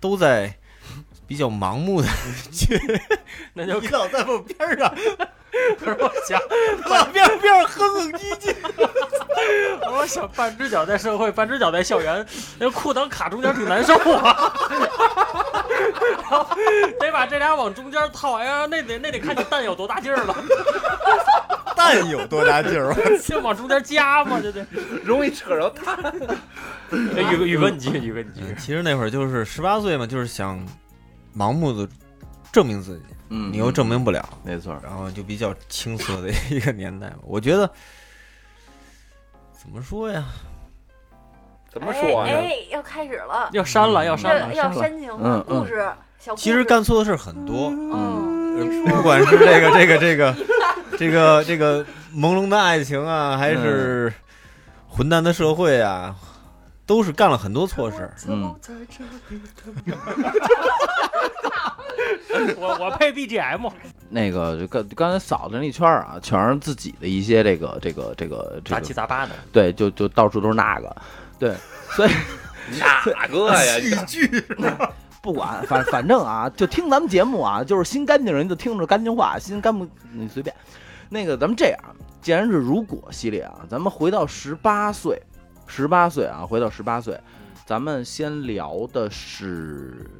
[0.00, 0.54] 都在
[1.26, 2.08] 比较盲目的
[2.52, 2.80] 去，
[3.54, 4.94] 那就你老在我边儿上，
[5.98, 6.40] 我想，
[6.90, 8.54] 老边儿边儿哼哼唧唧。
[9.90, 12.24] 我想半只脚在社会，半只脚在校园，
[12.58, 14.52] 那裤裆卡中间挺难受啊。
[16.30, 16.46] 然后
[16.98, 20.34] 得把这俩往中间套，哎呀，那得那得看你蛋有多大劲儿了，
[21.76, 22.94] 蛋有多大劲儿？
[23.22, 24.66] 就往中间夹嘛，就得。
[25.02, 25.94] 容易扯着他。
[26.92, 28.54] 哎宇哥，宇哥你继续，宇哥你继续。
[28.58, 30.58] 其实那会儿就是十八岁嘛，就是想
[31.36, 31.88] 盲目的
[32.52, 37.12] 证明自己，嗯，你又证明不了，没错，然后就比较青涩的一个年代。
[37.22, 37.68] 我觉得
[39.52, 40.24] 怎么说呀？
[41.70, 42.30] 怎么说呢？
[42.30, 44.54] 哎哎，要开始了，要删了，要删了。
[44.54, 45.10] 要煽情
[45.44, 50.34] 故事，小其实干错的事很多，嗯，不管是这个这个这个
[50.96, 54.12] 这个这个朦胧的爱情啊，还是
[54.86, 56.14] 混蛋的社会啊，
[56.86, 58.10] 都是干了很多错事。
[58.26, 58.54] 嗯，
[62.56, 63.70] 我我配 BGM，
[64.08, 69.32] 那个就刚刚才扫的那一圈儿啊，全是自己的一些这个这个这个这杂七杂八的。
[69.52, 70.96] 对，就就到处都是那个，
[71.38, 71.54] 对，
[71.90, 72.10] 所以
[72.80, 74.06] 哪个呀？
[75.22, 80.54] 不管反反正啊，就听咱们节目啊，就是心干净人就听着干净话，心干不你随便。
[81.08, 81.78] 那个咱们这样，
[82.20, 85.22] 既然是如果系列啊，咱们回到十八岁，
[85.66, 87.18] 十八岁啊，回到十八岁，
[87.66, 90.10] 咱们先聊的是，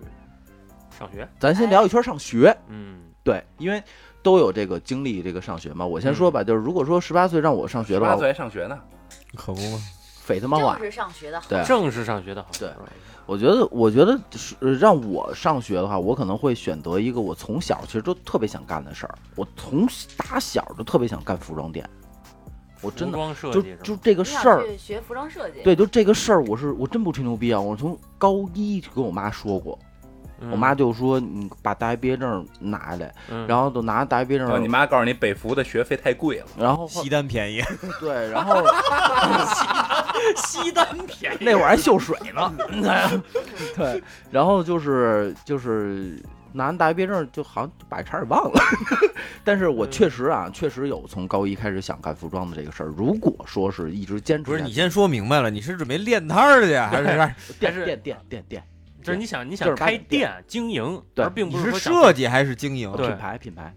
[0.99, 3.83] 上学，咱先聊一圈上学，嗯，对，因为
[4.23, 5.85] 都有这个经历这个上学嘛。
[5.85, 8.79] 我先说吧，就是如果说十八岁让我上学的话十八岁，还上学呢，
[9.37, 9.79] 可不嘛，
[10.23, 10.91] 匪他妈晚正。
[10.91, 12.49] 是上学的好，对，正是上学的好。
[12.59, 12.71] 对
[13.27, 14.21] 我觉得，我觉得
[14.79, 19.15] 让我上学的话，我可能会选择一个我从小其实都特别想干的事儿。
[19.35, 21.89] 我从打小就特别想干服装店，
[22.85, 23.19] 我真的
[23.51, 27.61] 就就这个事儿，学服装设计，对，就这个事儿，我是我真不吹牛逼啊！
[27.61, 29.79] 我从高一就跟我妈说过，
[30.41, 30.51] 嗯。
[30.51, 33.47] 我妈就说你把大学毕业证拿下来，嗯。
[33.47, 37.63] 然后都拿大学毕业证，你妈告诉你北服的学费太贵了，然后西单便宜，
[38.01, 38.63] 对，然后
[40.37, 42.53] 西单便宜，那会儿还秀水呢，
[43.77, 46.23] 对，然后就是就是
[46.55, 48.61] 拿完大学毕业证，就好像把这茬儿给忘了。
[49.43, 52.87] 但是我确实啊，确实有从高一开始想干服装的这个事儿。
[52.87, 57.05] 如果说是一直坚持，不是你先说明白了，你是准备练摊儿去，还是？
[57.59, 57.85] 店还是？
[57.85, 58.63] 店店店店
[59.03, 61.25] 就是你想你想开店店经营，对。
[61.25, 62.91] 而并不你是说设计还是经营？
[62.97, 63.75] 品牌品牌，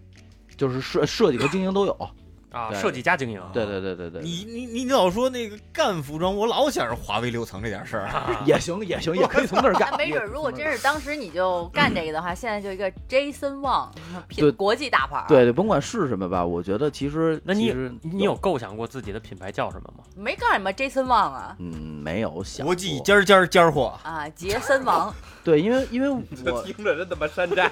[0.56, 2.10] 就是设设计和经营都有。
[2.50, 3.42] 啊，设计加经营。
[3.52, 8.06] 对对对对对，你你你老说那个干服装，我老想着华为六层这点事儿。
[8.06, 9.98] 啊也行 也行，也 可以从那儿干那。
[9.98, 13.88] 没准，如果真是当时你就干这个的话，现在就一个 Jason Wang
[14.34, 20.04] 对品国际大牌，对对，甭管是什么吧，我觉得其实那你你有构想过自己的品牌叫什么吗？
[20.16, 27.70] 没告诉你们 Jason Wang 啊嗯没有想国际过尖儿尖儿尖儿货，啊，杰森王，对，因为因为我听着真他妈山寨。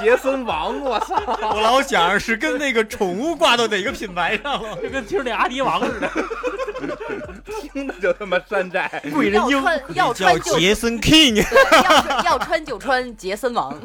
[0.00, 1.14] 杰森王，我操！
[1.54, 4.76] 我老想着是跟那个宠物挂到哪个品牌上了。
[4.82, 6.10] 就跟听那阿迪王似的。
[7.72, 9.02] 听着就他妈山寨。
[9.12, 13.74] 贵人鹰要穿要叫穿就杰森 King，对，要穿要穿就穿杰森王，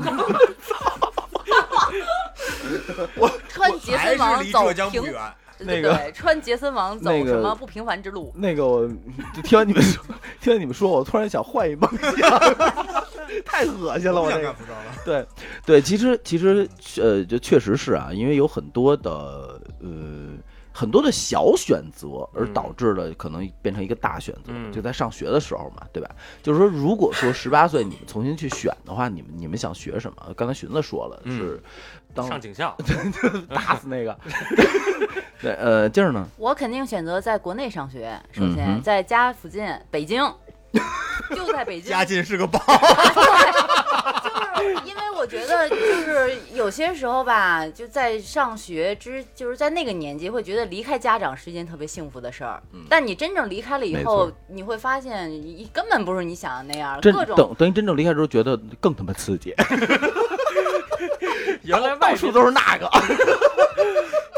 [3.49, 5.21] 穿杰还森王走浙江不平，远。
[5.65, 8.31] 那个对对，穿杰森王走什么不平凡之路？
[8.35, 8.87] 那个，我
[9.35, 10.03] 就听完你们说，
[10.39, 12.39] 听完你们说，我突然想换一梦想，
[13.45, 14.55] 太恶心了，我这个。
[15.05, 15.25] 对
[15.65, 20.37] 对，其实其实呃，就确实是啊，因为有很多的呃
[20.73, 26.09] 很多的小选择，而嗯导致了可能变成一个大选择，嗯就在上学的时候嘛，对吧？
[26.43, 30.33] 就是说，如果说十八岁你们重新去选的话，你们你们想学什么？
[30.35, 31.63] 刚才荀子说了，嗯是
[32.13, 32.75] 当上警校，
[33.53, 34.17] 打死那个。
[35.41, 36.25] 对，呃，劲儿呢？
[36.37, 40.21] 我肯定选择在国内上学，首嗯先哼在家附近，北京，
[41.35, 41.89] 就在北京。
[41.89, 42.59] 家近是个宝，
[44.23, 44.29] 就
[44.61, 52.61] 是因为我觉得，就是有些时候吧，就在上学之，就是在那个年纪，会觉得离开家长是一件特别幸福的事儿。
[52.87, 59.55] 但你真正离开了以后，你会发现你根本不是你想的那样，真各种等等于真正离开之后，觉得更他妈刺激，
[61.63, 62.89] 原来到处都是那个。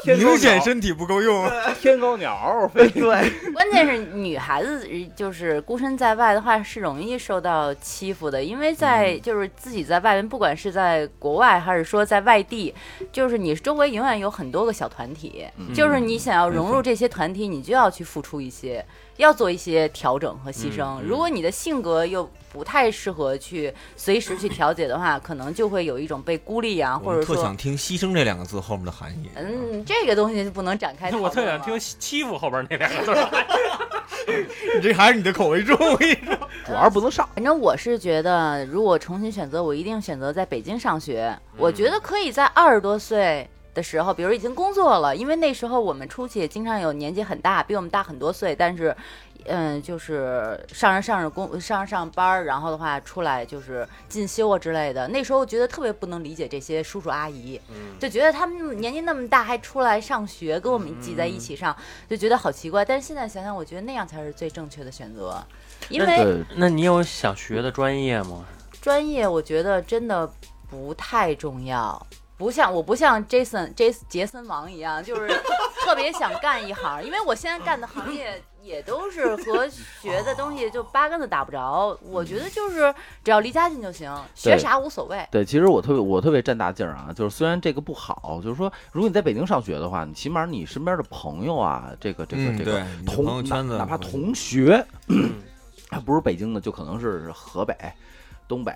[0.06, 1.50] 明显身体不够用。
[1.80, 2.92] 天高鸟，对，
[3.56, 12.76] 关键是女孩子就是孤身在外的话，是容易受到欺负的，因为在就是自己在外面，不管是在国外还是说在外地，
[13.14, 18.86] 就是你周围永远有很多个小团体，就是你想要融入这些团体，你就要去付出一些，
[19.18, 21.02] 要做一些调整和牺牲。
[21.02, 29.30] 如果你的性格又不太适合去随时去调节的话，可能就会有一种被孤立啊，或者说想听“牺牲”这两个字后面的含义。
[29.36, 33.28] 嗯，这这个东西就不能展开我特想听欺负后边那两个字。
[34.76, 36.38] 你这还是你的口味重，我跟你说。
[36.66, 37.28] 主要是不能上。
[37.36, 41.34] 反正我是觉得，如果重新选择，我一定选择在北京上学。
[41.58, 48.96] 我嗯觉得可以在二十多岁的时候，比如已经工作了，因为那时候我们出去经常有年纪很大，比我们大很多岁，但是，
[49.46, 55.08] 嗯，就是上着上着工上着上班儿，然后的话出来就是进修啊之类的。
[55.08, 61.76] 那时候我觉得特别不能理解这些叔叔阿姨，嗯就觉得他们年纪那么大还出来上学，跟我们挤在一起上，
[62.10, 62.86] 就觉得好奇怪。
[62.86, 65.44] 但是现在想想，我觉得那样才是最正确的选择，
[65.90, 66.24] 因为。
[66.24, 68.46] 对，那你有想学的专业吗？
[68.82, 70.30] 专业我觉得真的
[70.70, 72.06] 不太重要，
[72.38, 75.28] 不像我不像 Jason Jason 杰森王一样，就是
[75.86, 81.98] 特别想干一行，因为我现在干的行业 也都是和学的东西就八竿子打不着。
[82.02, 82.94] 我觉得就是
[83.24, 85.28] 只要离家近就行，学啥无所谓。
[85.30, 95.34] 对，其实我特别我特别占大劲儿啊，就是虽然这个不好，就是说，如果你在北京上学的话，你起码你身边的朋友啊，这个这个嗯这个同朋友圈子哪哪怕同学，嗯
[96.06, 97.76] 不是北京的，就可能是河北、
[98.48, 98.74] 东北。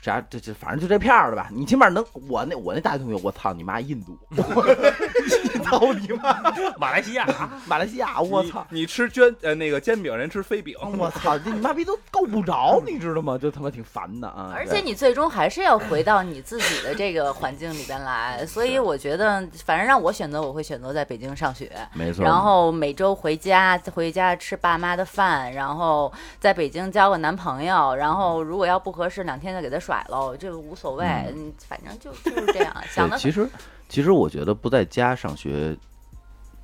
[0.00, 4.62] 啥这这反正就这片儿的吧，你起码能我那我那大学同学，我操你妈印度，我
[5.64, 6.40] 操你妈
[6.78, 7.26] 马来西亚，
[7.66, 13.36] 马来西亚，我操，你你吃煎呃那个煎饼，人吃飞饼，我操，这你妈逼都够不着，你知道吗？
[13.36, 14.52] 就他妈挺烦的啊。
[14.54, 21.72] 而且你最终还是要回到你自己的这个环境里边来， 所以我觉得，反正让我选择，我会选择在北京上学。
[21.94, 33.22] 没错，然后每周回家，回家吃爸妈的饭，然后在北京交个男朋友，然后如果要不合适，两天再给他甩喽，这个无所谓，嗯，反正就就是这样想的对，。
[33.22, 33.48] 其实
[33.88, 35.76] 其实我觉得不在家上学，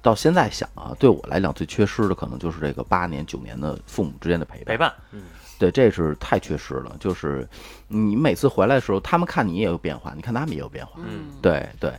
[0.02, 4.74] 到现在想啊，对我来讲最缺失的可能就是这个八年九年的父母之间的陪伴。
[4.74, 5.22] 陪伴，嗯，
[5.62, 6.96] 对，这是太缺失了。
[6.98, 7.48] 就是
[7.86, 10.94] 你每次回来的时候，他们看你也有变化，你看他们也有变化。
[10.96, 11.92] 嗯对对，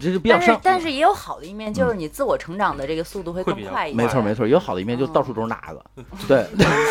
[0.00, 0.60] 这就比较但是伤。
[0.62, 3.96] 但是也有好的一面，就是你自我成长的这个速度会会比较更快一点。
[4.06, 5.84] 没错没错，有好的一面，就嗯到处都是那个。
[6.26, 6.46] 对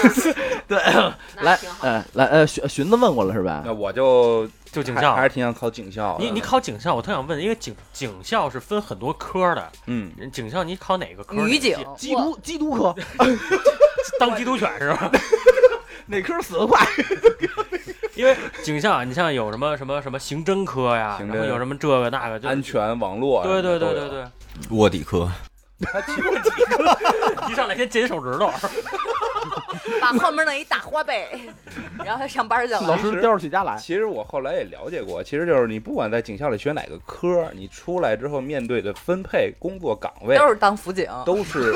[0.68, 0.78] 对，
[1.42, 3.74] 来呃来呃，荀荀子问过了是吧那？
[3.74, 5.24] 我就就警校还还。
[5.28, 6.16] 是挺想考警校。
[6.20, 11.34] 你你考警校，我特想问，因为警警校是分很多科的，嗯，人警校你考哪个科？
[11.36, 12.94] 女警缉毒缉毒科
[14.20, 15.10] 当缉毒犬是吧？
[16.10, 16.80] 哪科死得快？
[18.16, 22.62] 因为警校，你像有什么什么什么刑侦科呀，刑侦然后有什么这个那个，安。
[22.62, 24.26] 全网络，对对对对对，
[24.72, 25.30] 卧底科，
[25.82, 27.50] 他提过几个？
[27.50, 28.52] 一上来先剪手指头，
[30.02, 31.40] 把后面弄一大花呗，
[32.04, 32.82] 然后他上班去了。
[32.82, 33.78] 老师叼着雪茄来。
[33.78, 41.74] 其实我后来也了解过，其实就是你不管在警校里学哪个科，你出来之后面对的分配工作岗位都是当辅警，都是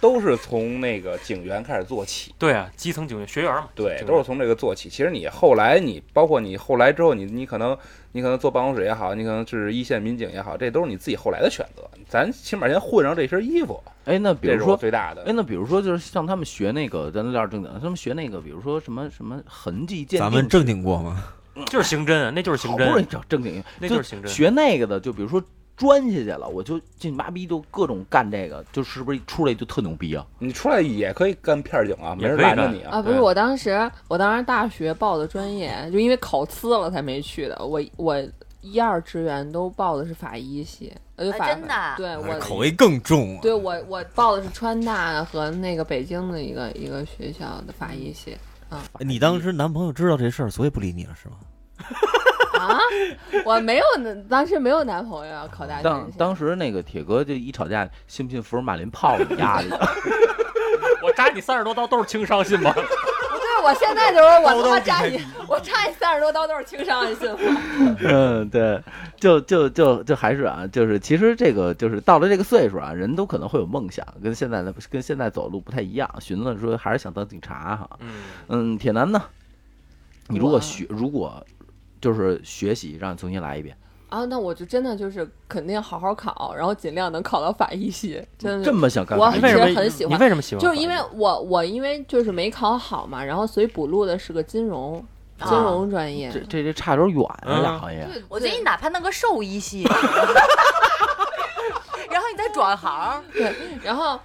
[0.00, 2.34] 都是从那个警员开始做起。
[2.38, 4.88] 对啊，基层警员学员嘛，对，都是从这个做起。
[4.88, 7.76] 其实你后来你，包括你后来之后，你你可能
[8.12, 11.82] 你可能坐办公室也好，你可能是一线民警也好，这都是你自己后来的选择。
[12.08, 15.32] 咱起码先混上这身衣服，哎，那比如说，最大的哎，。
[15.34, 21.22] 那比如说，就是像他们学那个，咱聊点正经的，他们学那个，比如说什么什么痕迹鉴定，咱们正经过吗？
[21.66, 24.26] 就是刑侦啊，那就是刑侦不容易，找正经，那就是刑侦。
[24.26, 25.42] 学那个的，就比如说
[25.80, 30.26] 钻下去了，我就进妈逼就各种干这个，就是不是出来就特牛逼啊？
[30.38, 32.98] 你出来也可以干片警啊，没人也可以干拦着你啊。
[32.98, 37.64] 啊，不是我当时，我当时大学报的专业，就因为考次了才没去的。
[37.64, 38.22] 我我
[38.60, 43.40] 一二志愿都报的是法医系，呃，就啊法、真的啊对我口味更重啊！
[43.40, 48.36] 对我我报的是川大和那个北京的一个一个学校的法医系
[48.68, 51.36] 啊你当时男朋友知道这事儿，所以不理你了是吗？
[52.66, 52.78] 啊，
[53.44, 55.82] 我没有男，当时没有男朋友要考大学。
[55.82, 59.68] 当当时那个铁哥就一吵架，信不信福尔马林泡你丫的？
[61.02, 62.72] 我扎你三十多刀都是轻伤，信吗？
[62.72, 67.28] 不对，我现在就是我他妈扎你我扎你三十多刀都是轻伤你信。
[68.00, 68.80] 嗯，对，
[69.18, 76.08] 就就就就还是啊，就是其实这个就是到了这个岁数啊，人都可能会有梦想，跟现在的跟现在走路不太一样。
[76.20, 77.88] 寻思说还是想当警察哈。
[78.00, 78.08] 嗯，
[78.48, 79.22] 嗯，铁男呢？
[80.28, 81.44] 你如果学，如果
[82.00, 83.76] 就是学习，让你重新来一遍，
[84.08, 90.60] 啊，那我就真的就是肯定好好考，然后尽量能考到法医系，真的这么想干我为什么很喜欢你为什么喜欢？
[90.62, 95.04] 就是因为我我因为就是没考好嘛，然后所以补录的是个金融
[95.44, 96.30] 金融专业。
[96.32, 98.06] 这这这差点远啊，嗯俩行业。
[98.28, 99.82] 我觉得你哪怕弄个兽医系，
[102.10, 104.18] 然后你再转行，对，然后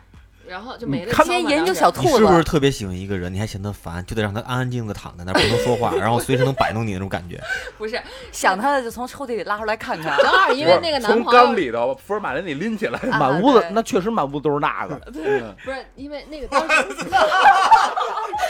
[0.47, 7.41] 然后就没了先研究小兔子你是不是，特别喜欢一个人，你还嫌他烦，就得让他安安静静的躺在那儿，不能说话，然后随时能摆弄你那种感觉？
[7.77, 7.99] 不是，
[8.31, 10.17] 想他的就从抽屉里拉出来看看。
[10.21, 15.01] 正好因为那个男朋友从缸里头福尔马林里拎起来，啊满屋子那确实满屋都是那个。
[15.15, 16.83] 嗯不是因为那个当时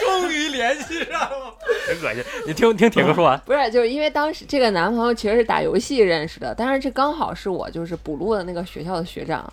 [0.04, 1.56] 终于联系上了。
[1.88, 2.24] 真恶心。
[2.46, 9.46] 你听听铁哥说完，不是就是因为当时这个男朋友其实是打游戏认识的，但是这刚好是我就是补录的那个学校的学长，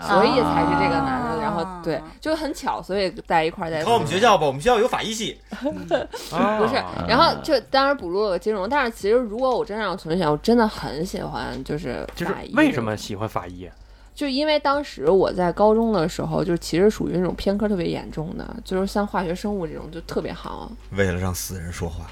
[0.00, 5.40] 所以才是这个男的，然后对就很巧，所以在一块儿在考我们学校吧，我们学校有法医系。
[5.60, 6.74] 不是，
[7.06, 12.54] 然后就当然补录了金融，但是其实如果我真让我重新选，我真的很喜欢就是就是法医。
[12.54, 12.96] 为什么？
[12.96, 13.68] 喜欢法医？
[14.14, 20.70] 就因为当时我在高中的时候，就其实属于那种偏科特别严重的，就是像化学、生物这种就特别好。
[20.90, 22.06] 为了让死人说话，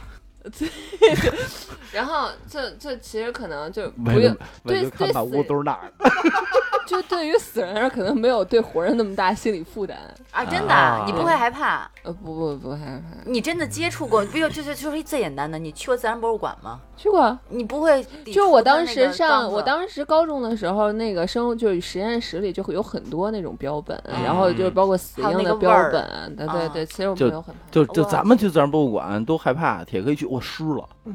[1.93, 5.93] 然后这这其实可能就不用对对看满屋死都是那儿。
[6.87, 9.95] 就对于死人来说，可能没有对活人那么大心理负担。
[10.31, 11.87] 啊，真的啊，你不会害怕？
[12.03, 14.25] 呃，不不不害怕，你真的接触过？
[14.25, 16.81] 比如就是就是最简单的，你去过自然博物馆吗？
[16.97, 17.39] 去过。
[17.51, 27.61] 你不会就我当时上，我当时高中的时候，那个生物就是实验室里就会有很多那种标本，然后就包括死婴的标本，对对啊对，其实我就没有很怕。
[27.71, 30.89] 就就咱们去自然博物馆都害怕，铁哥一去，我湿了。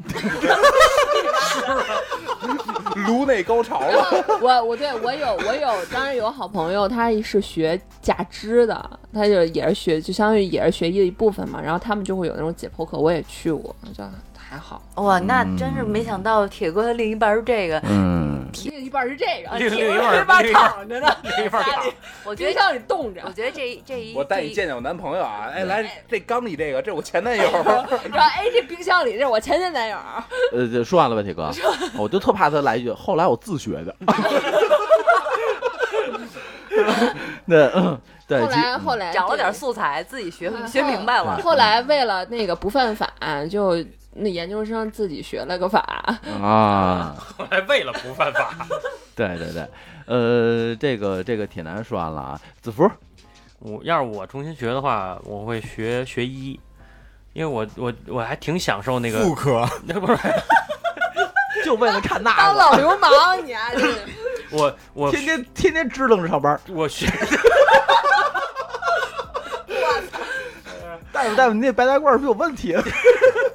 [3.06, 4.24] 颅内高潮了。
[4.40, 11.60] 我我对我有我有，当然有好朋友，他是学假肢的，他就也是学，就相当于也是学医的一部分嘛。
[11.60, 14.04] 然后他们就会有那种解剖课，我也去过，就
[14.54, 14.80] 还好。
[15.02, 17.80] 哇，那真是没想到铁哥的另一半是这个。
[17.88, 21.84] 嗯，另一半是这个，另另一半躺着呢，另一半躺
[22.24, 23.32] 我觉得，冰箱里冻着我。
[23.32, 25.50] 觉得这这一我带你见见我男朋友啊！
[25.52, 27.42] 哎，来这缸里这个，这是我前男友。
[28.12, 29.96] 然后哎，这冰箱里这是我前前男友，
[30.52, 31.50] 呃，这说完了吧，铁哥？
[31.98, 33.96] 我就特怕他来一句，后来我自学的。
[37.46, 41.38] 那，嗯对，后来后来找了点素材，自己学嗯学明白了。
[41.42, 43.12] 后来为了那个不犯法，
[43.50, 43.76] 就
[44.16, 45.80] 那研究生自己学了个法。
[46.40, 48.54] 啊，后 来为了不犯法，
[49.14, 49.68] 对对对，
[50.06, 52.90] 呃，这个这个铁男说完了啊，子福，
[53.58, 56.58] 我要是我重新学的话，我会学学医，
[57.32, 60.18] 因为我我我还挺享受那个妇，科， 那不是
[61.64, 63.10] 就为了看那个，当老流氓，
[63.44, 63.70] 你啊！
[64.50, 66.60] 我我天天天天支棱着上班。
[66.68, 67.06] 我学
[71.10, 72.76] 大夫大夫，你那白大褂是不是有问题？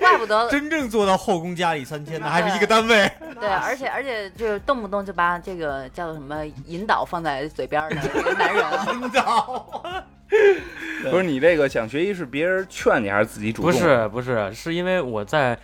[0.10, 3.12] 怪不得真正做到后宫佳丽三千的还是一个单位。
[3.39, 8.64] 对，而且而且就是动不动就把这个叫做什么引导放在嘴边儿的这个男人，
[9.01, 9.84] 引导，
[11.10, 13.78] 不是你这个想学医是别人劝你还是自己主动不？
[13.78, 15.57] 是不是，是因为我在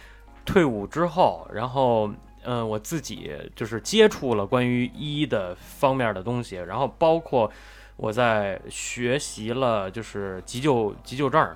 [0.46, 2.08] 退伍之后，然后
[2.44, 7.52] 嗯、呃我自己就是接触了关于医的方面的东西，然后包括
[7.98, 11.56] 我在学习了就是急救急救证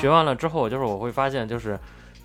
[0.00, 1.78] 学完了之后，就是我会发现，就是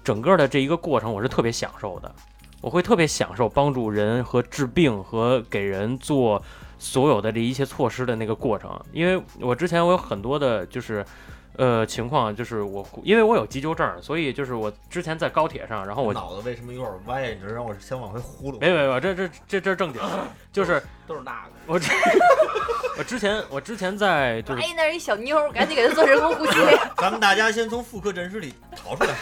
[0.03, 2.13] 整个的这一个过程，我是特别享受的。
[2.61, 6.41] 我会特别享受帮助人和治病和给人做
[6.77, 11.05] 所有的这一切措施的那个过程，因为我之前我有很多的就是。
[11.55, 17.29] 呃，情况就是我，因为我有急救证，所以就是我之前在高铁上，然后我脑子为什么有点歪？
[17.29, 18.59] 你这让我先往回呼噜。
[18.59, 20.01] 没有没有没有，这这这这正经，
[20.51, 21.49] 就是都是那个。
[21.65, 21.91] 我之
[22.97, 26.59] 我之前我之前在就是哎，那是一小妞，赶紧给她做人工呼吸。
[26.97, 29.15] 咱们大家先从妇科诊室里逃出来。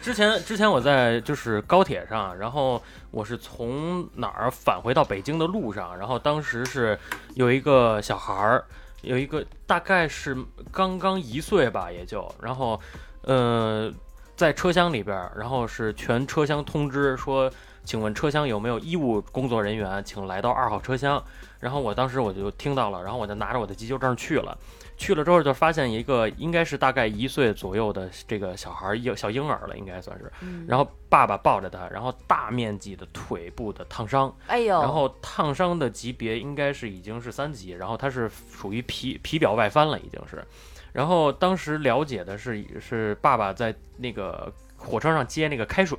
[0.00, 6.98] 之前之前我在就是高铁上，然后我是从哪儿返回到北京的路上，然后当时是
[7.34, 8.64] 有一个小孩儿，
[9.02, 10.36] 有一个大概是
[10.72, 12.80] 刚刚一岁吧，也就，然后
[13.22, 13.92] 呃
[14.36, 17.50] 在车厢里边，然后是全车厢通知说，
[17.84, 21.22] 请问车厢有没有医务工作人员，请来到二号车厢。
[21.60, 24.56] 然后我当时我就听到了，然后我就拿着我的急救证去了。
[24.98, 30.30] 去了之后就发现一个应该是大概一岁左右的这个小孩儿，婴小婴儿了，应该算是。
[30.42, 40.44] 嗯然后爸爸抱着他，然后大面积的腿部的烫伤，哎呦，然后烫伤的级别应该是已经是三级，然后他是属于皮皮表外翻了，已经是。
[40.92, 45.96] 然后当时了解的是是爸爸在那个火车上接那个开水，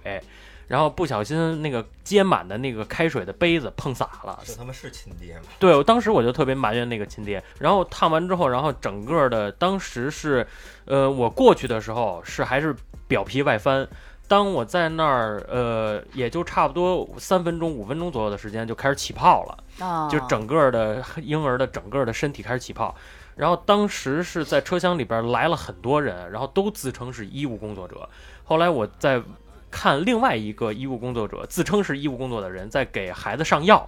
[0.70, 5.41] 然后不小心那个接满的那个开水的杯子碰洒了，这他妈是亲爹吗？
[5.57, 7.43] 对，我当时我就特别埋怨那个亲爹。
[7.57, 10.47] 然后烫完之后，然后整个的当时是，
[10.86, 12.76] 呃，我过去的时候是还是
[13.07, 13.86] 表皮外翻。
[14.28, 22.95] 当我在那儿，呃，也就差不多三分钟、五分钟左右的时间就开始起泡了，啊，就整个的婴儿的整个的身体开始起泡。
[23.36, 28.07] 然后当时是在车厢里边来了很多人，然后都自称是医务工作者。
[28.43, 29.20] 后来我在
[29.72, 33.88] 看另外一个医务工作者自称是医务工作的人在给孩子上药，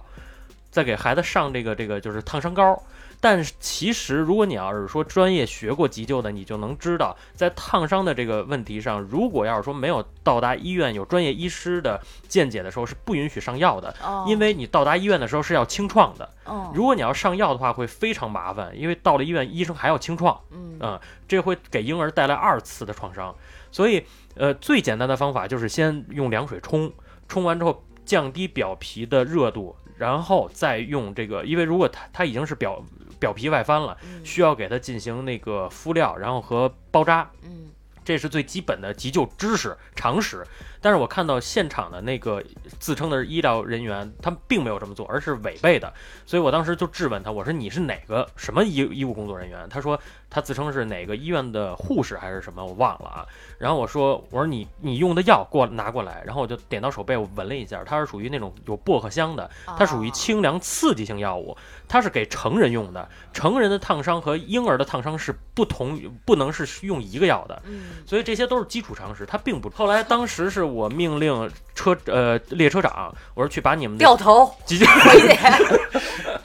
[0.70, 2.82] 在给孩子上这个这个就是烫伤膏。
[3.20, 16.28] 但是其实，如果你要是说专业学过急救的，你就能知道，在烫伤的这个问题上，如果要是说没有到达医院有专业医师的见解的时候，是不允许上药的，哦，因为你到达医院的时候是要清创的。
[16.46, 23.32] 哦，如果你要上药的话，会非常麻烦，因为到了医院，医生还要清创，嗯嗯，这会给婴儿带来二次的创伤。
[23.70, 24.04] 所以，
[24.34, 26.92] 呃，最简单的方法就是先用凉水冲，
[27.28, 32.84] 冲完之后降低表皮的热度，然后再用这个，因为如果它它已经是表
[33.18, 37.70] 表皮外翻了，嗯需要给它进行那个敷料，然后和包扎，嗯
[38.04, 40.44] 这是最基本的急救知识常识。
[40.82, 42.42] 但是我看到现场的那个
[42.78, 45.90] 自称的医疗人员，他们并没有这么做，而是违背的。
[46.26, 49.68] 所以我当时就质问他，我说你是哪个什么医医务工作人员？
[49.70, 53.24] 他说他自称是哪个医院的护士还是什么，我忘了啊。
[53.58, 61.56] 然后我说我说你你用的药给我拿过来，然后我就点到手背，我闻了一下，它是属于那种有薄荷香的，它属于哦清凉刺激性药物，
[61.86, 63.08] 它是给成人用的。
[63.32, 67.62] 成人的烫伤和婴儿的烫伤是不同，不能是用一个药的。
[67.66, 69.70] 嗯所以这些都是基础常识，它并不。
[69.70, 75.36] 后来当时是我命令车呃列车长，我说去把你们的掉头急救回去，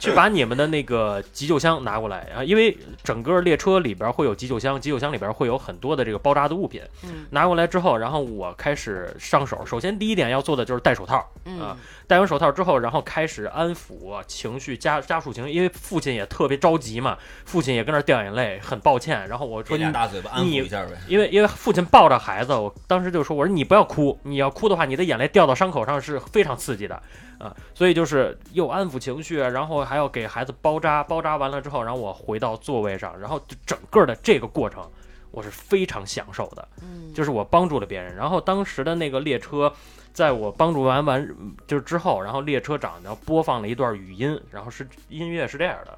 [0.00, 6.80] 去把你们的那个急救箱拿过来啊，因为整个列车里边会有急救箱，急救箱里边会有很多的这个包扎的物品。
[7.04, 9.64] 嗯拿过来之后，然后我开始上手。
[9.66, 11.76] 首先第一点要做的就是戴手套，嗯啊
[12.08, 19.28] 戴完手套之后，然后开始安抚情绪，家家属情绪，因为父亲也特别着急嘛，父亲也跟那掉眼泪，很抱歉。
[19.28, 20.92] 然后我说你大嘴巴安抚一下呗。
[21.06, 26.94] 因为因为父亲抱着孩子，我当时就说：“我说你不要哭，你要哭的话，你的眼泪掉到伤口上是非常刺激的
[27.38, 34.82] 啊。”所以就是又安抚情绪，然后还要给孩子包扎，包扎完了之后，然后我回到座位上，然后就整个的这个过程，
[35.30, 38.16] 我是非常享受的，嗯就是我帮助了别人。
[38.16, 39.70] 然后当时的那个列车，
[40.18, 41.36] 在我帮助完完
[41.68, 45.96] 就是之后，然后列车长然后播放了一段语音，然后是音乐是这样的。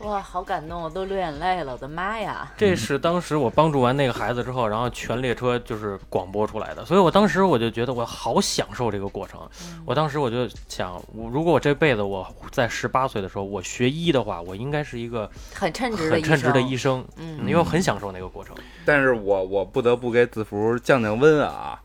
[0.00, 2.50] 哇，好感动，我都流眼泪了，我的妈呀！
[2.56, 9.40] 这是当时我帮助完那个孩子之后，然后全列车就是广播出来的，所以我当时我就觉得我好享受这个过程。
[9.84, 18.56] 我当时我就想，我如果我这辈子我在十八岁的时候我学医的话，我应该是一个很称职的医很称职的生医生，嗯因为我很享受那个过程。
[18.86, 21.78] 但是我我不得不给子福降降温啊，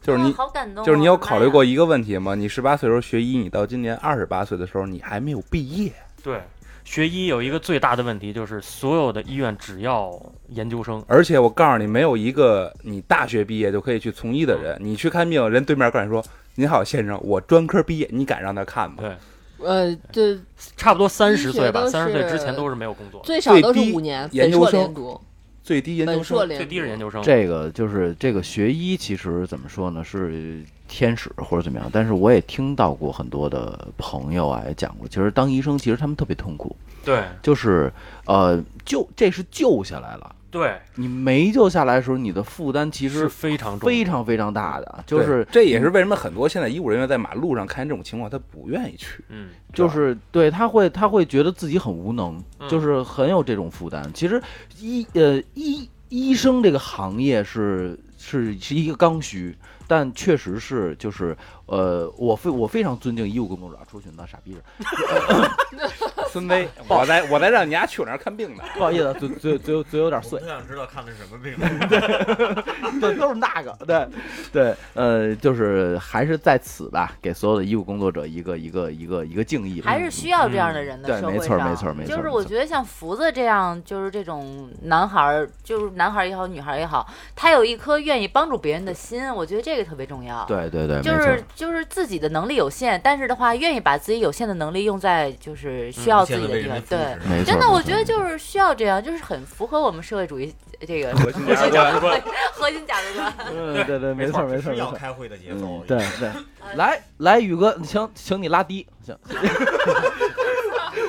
[0.00, 2.34] 就是你哇好感动哦，就是你有考虑过一个问题吗？
[2.34, 5.92] 你十八岁时候学医，你到今年二十八岁的时候，你还没有毕业。
[6.20, 6.42] 对，
[6.88, 10.18] 学医有一个最大的问题就是所有的医院只要
[10.48, 14.74] 研究生，而且我告诉你，没有一个你大学毕业就可以去从医的人。
[14.80, 16.24] 你去看病，人对面跟你说
[16.56, 18.96] ：“您好，先生，我专科毕业。”你敢让他看吗？
[19.00, 19.14] 对，
[19.58, 20.38] 呃，这
[20.78, 25.20] 差不多三十岁吧，三十岁之前都是没有工作，最少都是五年，研究生读，
[25.62, 26.98] 最低研究生，最低是研。
[26.98, 27.22] 究生。
[27.22, 31.88] 这个就是这个学医，其实怎么说呢，是天使或者怎么样。
[31.92, 36.74] 但是我也听到过很多的朋友啊，也讲过，其实当医生其实他们特别痛苦，
[37.04, 37.22] 对。
[37.42, 37.92] 就是
[38.26, 49.22] 呃，救这是救下来了，对，你没救下来的时候，你的负担其是实非常重非常非常大的，就是这也是为什么很多现在医务人员在马路上看见这种情况，他不愿意去。
[49.28, 52.68] 嗯，就是对他会他会觉得自己很无能，嗯。
[52.68, 54.10] 就是很有这种负担。
[54.12, 54.42] 其实
[54.80, 59.56] 医呃医医生这个行业是是是一个刚需，
[59.86, 64.62] 但确实是就是呃我非我非常尊敬医务工作者，出去那傻逼人，
[66.28, 68.62] 孙威， 我在我在让你家去我那儿看病呢。
[68.74, 70.38] 不好意思，嘴嘴嘴嘴有点碎。
[70.40, 71.54] 我，想知道看的是什么病。
[73.00, 74.06] 对，都是那个，对，
[74.52, 79.80] 对，呃，就是还是在此吧，给所有的医务工作者一个一个一个一个敬意。
[79.80, 96.80] 吧，还是需要这样的人的对社会上没错没错没错就是我觉得像福子这样，就是这种男孩儿，就是男孩儿也好，女孩儿也好，他有一颗愿意帮助别人的心，我觉得这个特别重要。，对对对，就是就是自己的能力有限，但是的话，愿意把自己有限的能力用在就是需要自己的地方。
[96.82, 100.54] 对，真的，我觉得就是需要这样，就是很符合我们社会主义
[100.86, 103.32] 这个 核心价值观， 核心价值观。
[103.50, 104.72] 嗯， 对对，没错没错。
[104.74, 105.86] 要开会的节奏嗯，。
[105.86, 106.30] 对对，
[106.74, 109.16] 来来，宇哥，请请你拉低，行，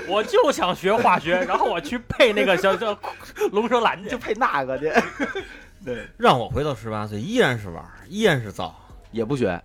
[0.08, 2.98] 我就想学化学，然后我去配那个小叫
[3.52, 4.18] 龙舌兰就。
[4.18, 4.92] 配那个去，
[5.86, 8.76] 对让我回到十八岁，依然是玩，依然是造。
[9.12, 9.60] 也不学，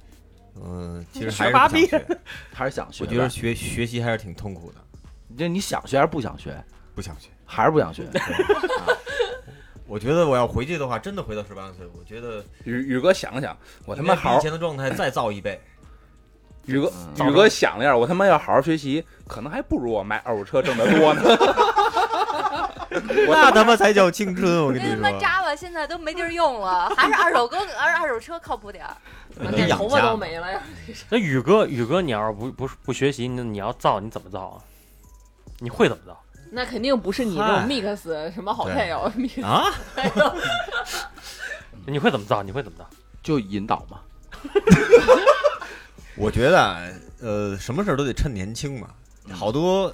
[0.63, 2.07] 嗯，其实还是想学。
[2.55, 3.05] 还是想学。
[3.05, 4.81] 我觉得学学习还是挺痛苦的，
[5.37, 6.63] 就你想学还是不想学？
[6.95, 7.29] 不想学。
[7.47, 8.05] 还是不想学？
[9.87, 15.61] 我觉得我要回去的话，真的回到十八岁，我觉得宇宇哥想想，我他妈好以前的状态再造一倍。
[16.67, 21.23] 宇哥，嗯宇哥想了一下，我他妈要好好学习，可能还不如我买二手车挣得多呢。
[23.27, 25.21] 那他妈才叫青春，我跟你那他妈说。
[25.21, 28.97] Java 现在都没地儿用了，还是二手哥，还是二手车靠谱点儿。
[29.37, 30.63] 那头发都没了呀！
[31.11, 34.57] 那宇哥，宇哥，你要是不不不学习，那你要造，你怎么造啊？
[35.65, 36.21] 你会怎么造？
[36.53, 39.73] 那肯定不是你这种 mix 什么好配哦， mix 啊，
[41.87, 42.43] 你会怎么造？
[42.43, 42.87] 你会怎么造？
[43.23, 43.99] 就引导嘛。
[46.17, 46.79] 我觉得啊，
[47.21, 48.89] 呃，什么事儿都得趁年轻嘛。
[49.33, 49.93] 好多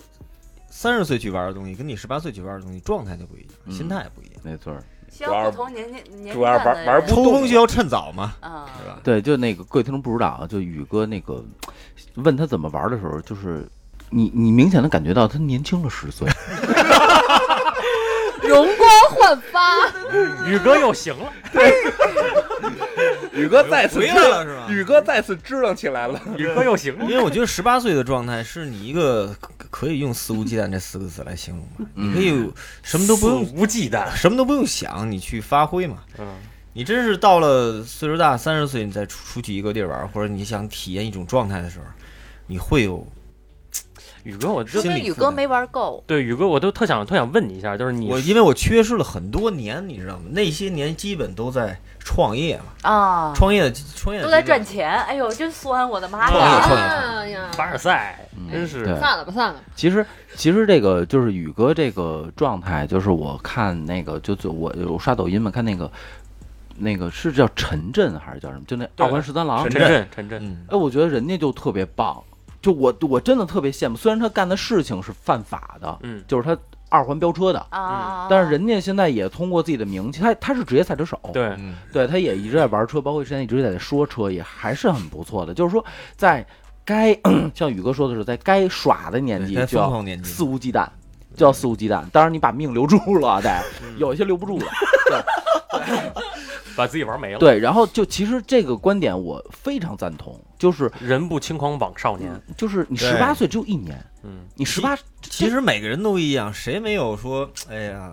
[0.68, 4.34] 三十岁去玩的东西，跟你十八岁去玩的东西，状态就不一样，嗯心态也不一样。
[4.42, 8.98] 没错儿，需要不同年龄年主要玩玩不抽风需要趁早嘛，啊，是吧？
[9.02, 11.42] 对，就那个各位听众不知道啊，就宇哥那个
[12.16, 13.66] 问他怎么玩的时候，就是
[14.10, 16.28] 你你明显的感觉到他年轻了十岁，
[18.46, 19.60] 容光焕发。
[20.46, 21.32] 宇哥又行了，
[23.32, 24.66] 宇哥再次回来了是吧？
[24.68, 26.20] 宇哥再次支棱起来了。
[26.36, 27.04] 宇哥又行了。
[27.04, 32.50] 因为我觉得十八岁的状态是你一个可可以用肆无忌惮这四个字来形容吧，你可以
[32.82, 34.10] 什么都不用肆无忌惮。
[34.16, 35.98] 什么都不用想，你去发挥嘛。
[36.18, 36.26] 嗯，
[36.72, 41.84] 你真是到了岁数大三十岁，你再出出去一个地儿玩，或者你想体验一种状态的时候，
[42.48, 43.06] 你会有
[44.24, 46.02] 宇哥，我就心说明理负担宇哥没玩够。
[46.06, 50.24] 对宇哥，我都特想特想问你一下，就是你我，因为我缺失了很多年，你知道吗？
[50.30, 56.62] 那些年基本都在创业嘛，啊，创业的创业都在赚钱，哎呦，真酸，我的妈创业呀！
[56.66, 59.60] 创业哎呀，凡尔赛，真是对散了吧，散了吧。
[59.74, 60.04] 其实，
[60.34, 65.90] 其实这个就是宇哥这个状态，就是我看那个，就就我我刷抖音嘛，看那个
[66.76, 68.62] 那个是叫陈震还是叫什么？
[68.66, 72.22] 就那对二环十三郎陈，震震，陈震，嗯，哎，我觉得人家就特别棒，
[72.60, 73.96] 就我我真的特别羡慕。
[73.96, 76.56] 虽然他干的事情是犯法的，嗯，就是他
[76.88, 85.54] 二环飙车的，啊，但是人家现在也通过自己的名气，他他是职业赛车手，对，嗯，对，他也一直在玩车，包括现在一直在说车，也还是很不错的。
[85.54, 85.84] 就是说，
[86.16, 86.44] 在
[86.84, 87.16] 该
[87.54, 90.86] 像宇哥说的是，在该耍的年纪就要肆无忌惮，
[91.36, 92.02] 就要肆无忌惮。
[92.10, 93.62] 当然，你把命留住了，得
[93.96, 94.66] 有一些留不住的。
[96.76, 102.30] 把自己玩没了。，对，然后就其实这个观点我非常赞同，就是人不轻狂枉少年。
[102.56, 103.10] 就是你对。
[103.10, 108.12] 十八岁只有一年，嗯，你十八其实每个人都一样，谁没有说，哎呀，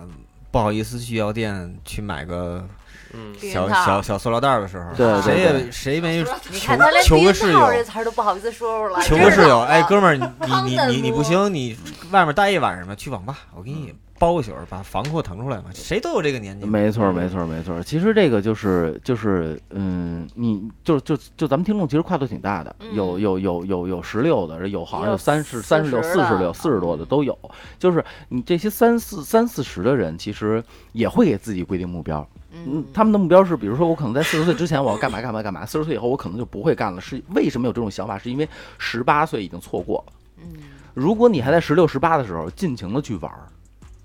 [0.50, 2.66] 不好意思去药店去买个
[3.12, 6.18] 嗯，小小小塑料袋儿的时候，对对谁也谁没
[6.50, 11.78] 你求看他连求个室友，这词儿都不好意思说出来，求个室友，哎，哥们儿，你你你你不行，你
[12.10, 17.82] 外面待一晚上吧，去网吧，我给你包个宿儿，把房给我腾出来嘛，谁都有这个年纪，没错，没错，没错。
[17.82, 27.38] 其实这个就是就是，嗯，你就就就咱们听众其实跨度挺大的，有有有有有十六的，有好像有三十三十六、四十六、四十多的都有。
[27.78, 30.62] 就是你这些三四三四十的人，其实
[30.92, 32.26] 也会给自己规定目标。
[32.50, 37.00] 嗯嗯，，他们的目标是，比如说我可能在四十岁之前我要干嘛干嘛干嘛，四十岁以后我可能就不会干了。
[37.00, 38.18] 是为什么有这种想法？
[38.18, 38.48] 是因为
[38.78, 40.12] 十八岁已经错过了。
[40.38, 40.56] 嗯，
[40.94, 43.46] 如果你还在十六、十八的时候尽情的去玩儿，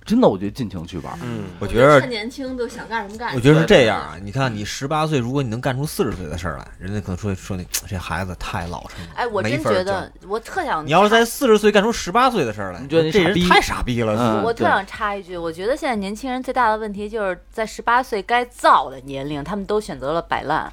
[0.05, 1.19] 真的，我觉得尽情去玩儿。
[1.23, 3.29] 嗯，我觉得趁年轻都想干什么干。
[3.29, 3.39] 什么。
[3.39, 20.71] 我觉得是这样啊，你看你十八岁，如果你能干出四十岁的事儿来，人家可能说说你这孩子太老成了，哎，我真觉得我特想你要是在四十岁干出十八岁的事儿来，你觉得你这人太傻逼了，嗯我特想插一句，我觉得现在年轻人最大的问题就是在十八岁该造的年龄，他们都选择了摆烂，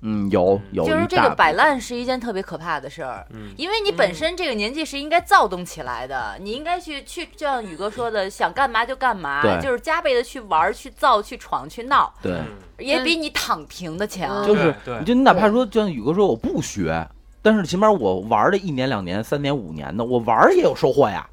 [0.00, 3.26] 嗯，有有就是这个摆烂是一件特别可怕的事儿。
[3.30, 12.32] 嗯因为你本身这个年纪是应该躁动起来的，你应该去去，就像宇哥说的，想干嘛就干嘛，就是加倍的去玩、去造、去闯、去闹，对。
[12.32, 12.44] 嗯
[12.78, 14.44] 也比你躺平的强。
[14.44, 14.72] 嗯就是
[15.04, 17.04] 就你哪怕说，就像宇哥说我不学，
[17.42, 21.28] 但是起码我玩了一年、两年、三年、五年的，我玩也有收获呀。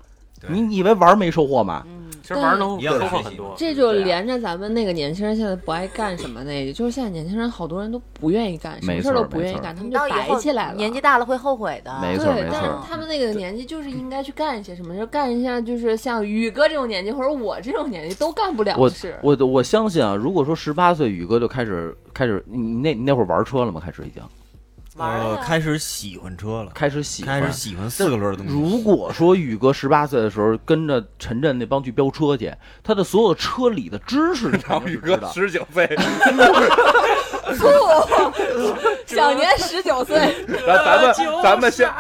[0.48, 1.84] 你你以为玩没收获吗？
[1.86, 3.54] 嗯，其实玩儿能一样的学习收获很多。
[3.56, 10.76] 这就连着咱们那个年轻人现在不爱干什么那个，就是现在年轻人好多人都不愿意干，什没么事儿都不愿意干，他们你就到以后摆起来了。
[10.76, 11.96] 年纪大了会后悔的。
[12.02, 19.16] 没错对，但是他们那个年纪就是应该去干一些什么，就干一下就是像宇哥这种年纪或者我这种年纪都干不了我的事。
[19.22, 23.80] 我我相信啊，如果说十八岁宇哥就开始开始，你你那你那会儿玩车了吗？
[23.84, 24.30] 开始已经呃，
[24.96, 28.54] 玩儿呀开始喜欢车了，开始喜欢开始喜欢四个轮的东西。
[28.54, 35.32] 如果说宇哥十八岁的时候跟着陈震那帮去飙车去，他的所有车里的知识你肯然后宇哥定是知道。
[35.34, 35.86] 十九岁，
[39.06, 40.16] 享年十九岁，
[40.66, 41.92] 然后咱们咱们先，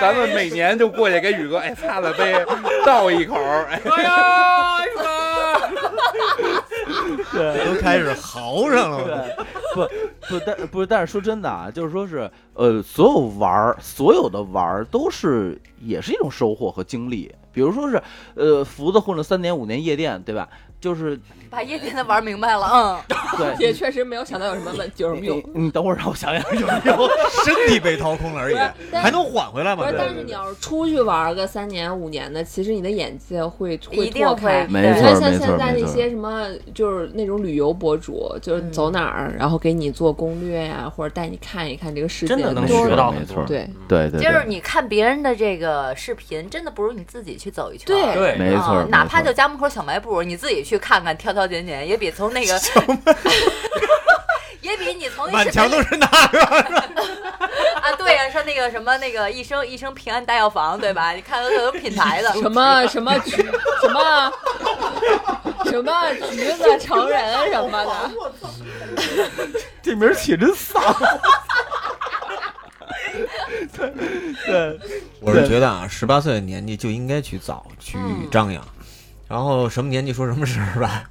[0.00, 2.46] 咱们每年就过去给宇哥哎擦擦杯，
[2.86, 4.12] 倒一口，哎，哎呀，
[7.14, 9.04] 宇哥，都开始嚎上了。
[9.04, 9.44] 对，
[9.74, 17.32] 不不，但不是，但是说真的啊，就是说是，呃，所有玩儿，所有的玩儿都是也是一种收获和经历。
[17.52, 18.02] 比如说是
[18.34, 20.48] 呃福子混了三年五年夜店，对吧？
[20.78, 25.62] 就是把夜店的玩明白了，嗯， 对， 也确实没有想到有什么问，有什么用你。
[25.62, 27.08] 你等会儿让我想想有没有。
[27.44, 28.56] 身体被掏空了而已
[28.92, 29.84] 还能缓回来吗？
[29.84, 34.72] 不是，但是你要是出去玩个三年五年的，其实你的眼界会会一定拓开会。
[34.74, 43.36] 没错没错像现在那些什么，就是那种旅游博主，就是嗯走哪儿，然后给你做攻略呀、或者带你看一看这个世界，真的能学到很多。
[43.38, 47.86] 没错对对对，就是你看别人的这个视频，真的不如你自己去走一圈。
[47.86, 52.60] 对对，没错啊，哪怕就家门口小卖部，你自己去看看，挑挑拣拣，也比从那个，
[54.60, 56.76] 也比你从那满视频里墙都是那个。
[57.86, 61.12] 啊，对呀，说那个什么那个一生一生平安大药房，对吧？
[61.12, 63.30] 你看看有品牌的， 什么什么橘
[63.80, 64.32] 什么
[65.66, 65.92] 什么
[66.30, 68.10] 橘子成人什么的，
[69.82, 70.82] 这名起真丧。
[73.76, 73.92] 对
[74.46, 74.80] 对，
[75.20, 78.28] 我是觉得啊，十八岁的年纪就应该去早去嗯。
[78.30, 78.62] 张扬，
[79.28, 81.08] 然后什么年纪说什么事儿吧。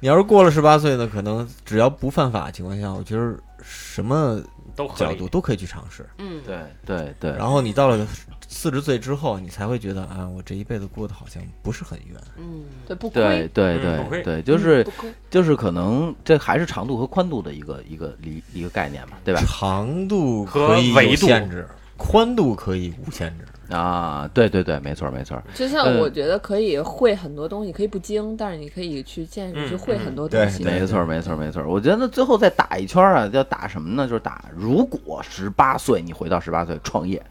[0.00, 4.40] 你要是过了十八岁呢，可能只要不犯法的情况下，我觉得什么
[4.88, 5.28] 角度。
[5.28, 6.08] 都可以去尝试。
[6.18, 8.06] 嗯，对对对，然后你到了
[8.48, 12.20] 四十岁之后，你才会觉得啊，我这一辈子过得好像不是很圆。
[12.36, 14.86] 嗯，对不对亏，对嗯对对，就是。
[15.30, 19.40] 就是可能这还是长度和宽度的一个一个理一个概念嘛，对吧？
[19.46, 23.44] 长度和可以有维度限制，宽度可以无限制。
[23.70, 30.64] 啊，对对对，没错没错，就像嗯我觉得可以会很多东西，可以不精，但是你可以去见识、嗯去会很多东西。
[30.64, 31.64] 没错没错没错。
[31.66, 34.06] 我觉得最后再打一圈啊，要打什么呢？
[34.08, 37.22] 就是打如果十八岁你回到十八岁创业，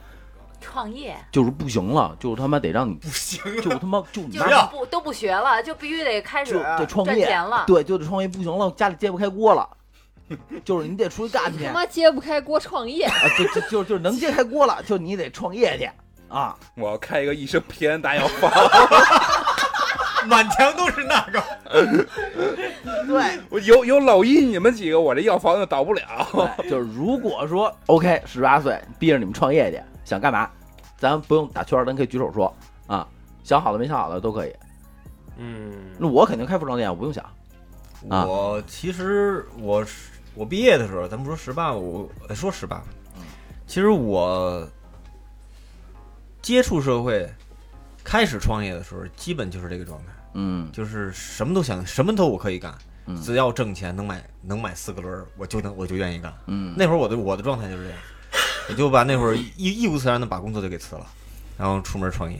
[0.62, 7.64] 创业就是不行了，就是他妈得让你不行，就他妈就你就不都不学了，就必须得开始就得创赚业钱了。
[7.66, 9.68] 对，就得创业不行了，家里揭不开锅了，
[10.64, 15.90] 就是你得出去干 去啊，他妈揭不开锅创业，就就就就是能揭开锅了，就你得创业去
[16.30, 16.56] 啊。
[16.76, 18.52] 我要开一个一生平安大药房，
[20.28, 21.44] 满墙都是那个。
[23.08, 26.04] 对，我有有老一你们几个，我这药房就倒不了。
[26.32, 30.50] 对，就是如果说 OK，十八岁逼着你们创业去，想干嘛，
[30.98, 32.54] 咱不用打圈，咱可以举手说
[32.88, 33.08] 啊，
[33.44, 34.54] 想好了没想好的都可以。
[35.38, 37.24] 嗯，那我肯定开服装店，我不用想。
[38.10, 42.82] 啊我其实我是我毕业的时候，咱们说十八，我呃说十八，
[43.68, 44.66] 其实我
[46.42, 47.30] 接触社会、
[48.04, 50.72] 开始创业的时候，基本就是这个状态，嗯。
[50.72, 52.74] 就是什么都想，什么都我可以干，
[53.06, 53.22] 嗯。
[53.22, 56.34] 只要挣钱能买能买四个轮儿，我就能我就愿意干。
[56.48, 58.00] 嗯，那会儿我的我的状态就是这样，
[58.70, 61.06] 我就把那会儿义义无自然的把工作就给辞了，
[61.58, 62.40] 然后出门创业，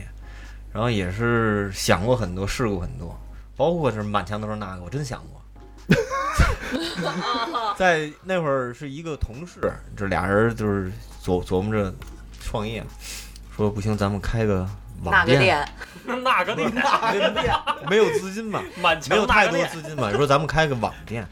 [0.72, 3.18] 然后也是想过很多，试过很多，
[3.56, 5.40] 包括是满墙都是那个，我真想过。
[7.76, 9.60] 在那会儿是一个同事，
[9.96, 11.92] 这俩人就是琢琢磨着
[12.40, 12.84] 创业，
[13.60, 14.66] 说不行，咱们开个
[15.02, 15.68] 哪网 个店？
[16.06, 16.74] 哪个店，
[17.90, 18.62] 没有资金嘛，
[19.10, 21.28] 没有太多资金嘛，说咱们开个网店，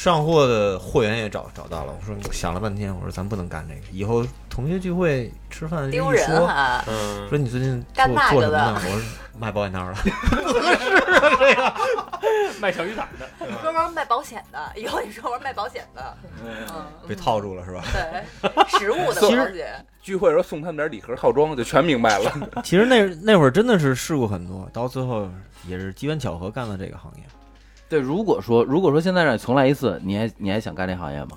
[0.00, 1.92] 上货的货源也找找到了。
[1.92, 6.82] 我说想了半天，我说咱不能干这个，以后同学聚会吃饭人丢人啊说，哈！
[6.88, 8.80] 嗯，说你最近做做什么呢？
[8.82, 8.98] 我说
[9.38, 9.94] 卖保险套了。
[12.62, 16.50] 卖小雨伞的，你专门卖保险的， 以后你说我是卖保险的，嗯，
[17.06, 17.82] 被套住了是吧？
[17.92, 18.24] 对，
[18.78, 22.32] 实物的其实保险，聚会的时候送他们点礼盒套装，就全明白了。
[22.64, 25.28] 其实那那会儿真的是试过很多，到最后
[25.68, 27.22] 也是机缘巧合干了这个行业。
[27.90, 31.30] 对，如果说如果说现在让你重来一次，你还你还想干这行业吗？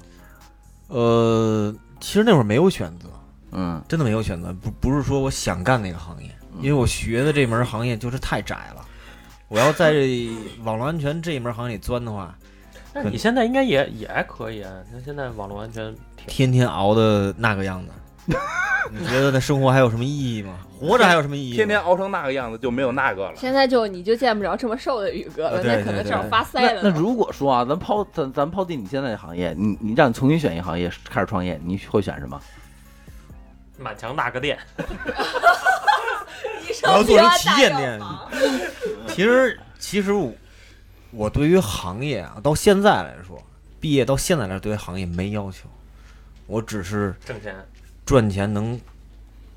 [0.88, 3.10] 呃，其实那会儿没有选择，
[3.52, 6.30] 嗯真的没有选择，不不是说我想干那个行业，
[6.62, 8.86] 因为我学的这门行业就是太窄了。
[9.48, 9.96] 我要在
[10.64, 12.38] 网络安全这一门行业里钻的话，
[12.94, 14.72] 那你现在应该也也还可以啊。
[14.92, 15.96] 那现在网络安全
[16.28, 17.90] 天天熬的那个样子，
[18.92, 20.60] 你觉得那生活还有什么意义吗？
[20.80, 21.54] 活着还有什么意义？
[21.54, 23.34] 天天熬成那个样子，就没有那个了。
[23.36, 26.90] 现在就你就见不着这么瘦的宇哥了，那可能对对正好发腮了那。
[26.90, 32.40] 如果说啊，咱抛咱咱抛弃你现在的行业，你你让你重新选一个行业开始创业，你会选什么？
[33.80, 34.58] 满墙那个店，
[36.84, 38.00] 我要做成旗舰店。
[39.08, 40.32] 其实其实我
[41.12, 43.42] 我对于行业啊，到现在来说，
[43.80, 45.68] 毕业到现在来说，对于行业没要求，
[46.46, 47.56] 我只是挣钱，
[48.06, 48.80] 赚钱能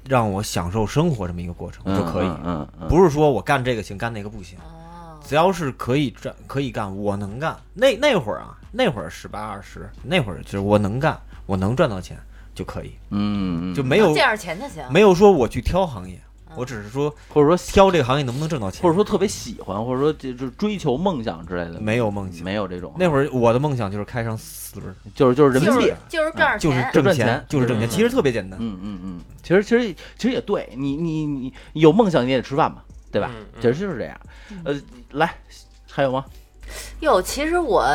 [0.08, 2.26] 让我享受生活这么一个过程就可以。
[2.26, 7.56] 嗯嗯嗯，不是说我干这个行，干那个不行，哦，只要是可以赚可以干，我能干。
[7.74, 12.16] 那那会儿啊，那会儿十八二十，那会儿就是我能干，我能赚到钱
[12.54, 14.84] 就可以，嗯嗯，就没有见着钱就行。
[14.90, 16.25] 没有说我去挑行业，嗯
[16.56, 22.44] 我只是说或者说挑这个行业能不能挣到钱，或者说特别喜欢，或者说就是追求梦想之类的，没有梦想。
[22.44, 22.92] 没有这种。
[22.98, 28.58] 那会儿我的梦想就是开上四轮，就是就是人民币就是，就是赚就是，挣钱，就是挣钱，嗯其实特别简单。
[28.60, 33.30] 嗯嗯嗯，其实其实其实也对你你你你有梦想你也得吃饭嘛，对对吧？
[33.34, 34.20] 嗯嗯其实就是这样。
[34.64, 34.80] 呃，
[35.12, 35.34] 来，
[35.90, 36.24] 还有吗？
[37.00, 37.86] 哟，其实我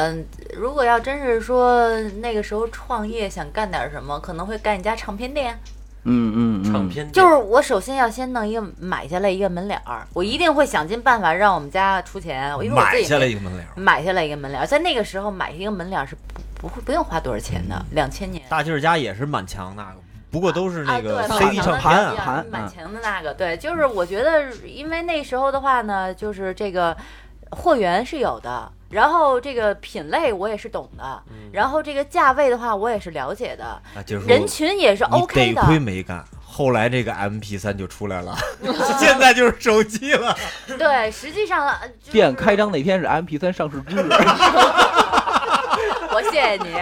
[0.55, 1.89] 如果要真是说
[2.21, 5.59] 那个时候创业想干点什么，可能会干一家唱片店。
[6.03, 16.21] 嗯嗯唱片就是我首先要先弄一个买下来一个门脸儿，我一定会想尽办法让我们家出钱，因为我自买下来一个门脸儿，买下来一个门脸儿，在那个时候买一个门脸儿是不
[16.61, 18.43] 不会不用花多少钱的，两千年。
[18.49, 19.97] 大劲儿家也是满墙那个，
[20.31, 26.95] 不过都是那啊，个对，CD 满墙的唱盘啊，盘满墙的那个，对，就是我觉得，因为那时候的话呢，就是这个
[27.51, 35.61] 货源是有的，然后这个品类我也是懂的，然后这个价位的话我也是了解的，啊，就是人群也是 OK 得的。
[35.63, 36.23] 亏没干。
[36.53, 38.37] 后来这个 MP 三就出来了，
[38.99, 40.37] 现在就是手机了。
[40.77, 43.99] 对，实际上呃就是店开张那天是 MP 3上市之日，
[46.13, 46.75] 我谢谢你，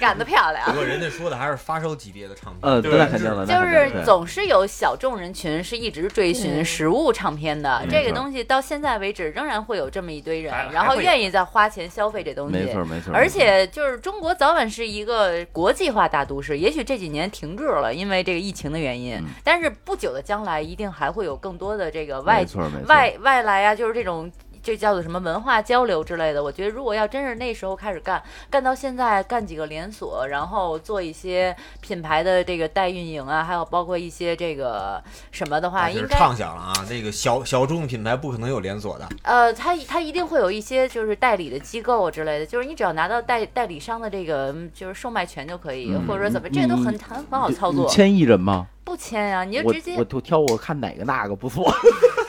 [0.00, 0.72] 干得漂亮不。
[0.72, 12.54] 过人家说的还是发烧级别的唱片，呃，对那肯定的，就是总是有小众人群是一直追寻嗯实物唱片的，这个东西到现在为止仍然会有这么一堆人，然后愿意再花钱消费这东西。
[12.54, 22.44] 没错没错，而且就是中国早晚是一个国际化大都市，也许这几年停滞了，因为这个疫情的原因，嗯但是不久的将来一定还会有更多的这个外
[22.86, 24.30] 外外来啊，就是这种。
[24.68, 26.44] 这叫做什么文化交流之类的？
[26.44, 48.66] 我觉得如果要真是那时候开始干，干到现在，干几个连锁，然后做一些品牌的这个代运营啊，还有包括一些这个什么的话，应该畅想了啊，那个小小众品牌不可能有连锁的，呃，它它一定会有一些就是代理的机构之类的，就是你只要拿到代代理商的这个嗯就是售卖权就可以，嗯或者说怎么，这个都很很很好操作，你签艺人吗？
[48.84, 51.70] 不签呀、你就直接我我挑我看哪个那个不错，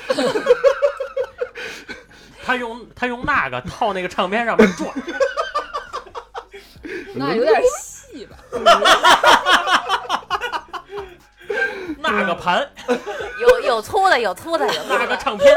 [2.49, 4.91] 他用他用那个 套那个唱片上面转，
[7.13, 8.37] 那有点细吧？
[11.99, 12.67] 那个盘，
[13.41, 15.17] 有有粗的，有粗的，有 那个。
[15.19, 15.53] 唱片，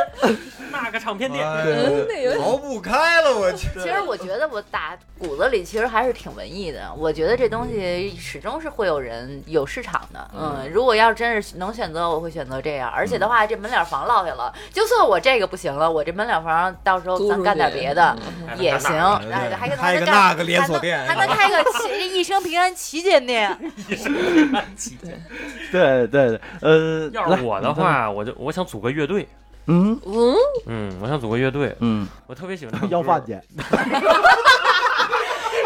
[0.72, 3.68] 那个唱片店，嗯那有点逃不开了，我去。
[3.74, 10.30] 其实我觉得我打骨子里其实还是挺文艺的，我觉得这东西始终是会有人有市场的。
[10.36, 12.90] 嗯，如果要是真是能选择，我会选择这样。
[12.90, 18.14] 而且的话，这门脸房落下了，就算我这个不行了，我这门脸房到时候咱干点别的。
[18.58, 23.56] 也行，干那个哎，还能开个干那个连锁店还能开个旗一生平安旗舰店。
[25.70, 29.28] 对对对，呃，要是我的，话，我就我想组个乐队，
[29.66, 30.34] 嗯嗯，
[30.66, 33.38] 嗯，我想组个乐队，嗯，我特别喜欢要饭去，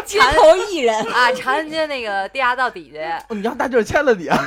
[0.05, 4.37] 街头艺人，啊，长安街那个地下道底下，你让大舅签了你啊，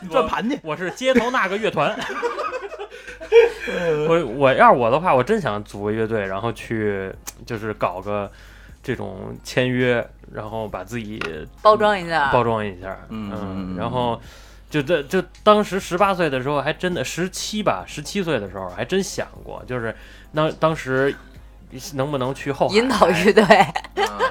[0.00, 1.96] 你转盘去，我是街头那个乐团。
[4.08, 7.12] 我我要是我的话，我真想组个乐队，然后去
[7.44, 8.30] 就是搞个
[8.82, 11.20] 这种签约，然后把自己
[11.60, 12.30] 包装一下。
[12.32, 14.18] 包装一下，嗯嗯，然后
[14.70, 19.96] 就这就当时十八岁的时候，还真的十七吧，十七岁的时候还真想过，就是
[20.34, 21.14] 当当时
[21.94, 23.44] 能不能去后海引导乐队，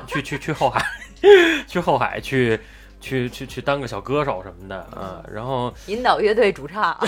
[0.06, 0.86] 去去去后海，
[1.68, 2.60] 去后海去
[3.02, 6.96] 去去去当个小歌手什么的啊，然后引导乐队主唱，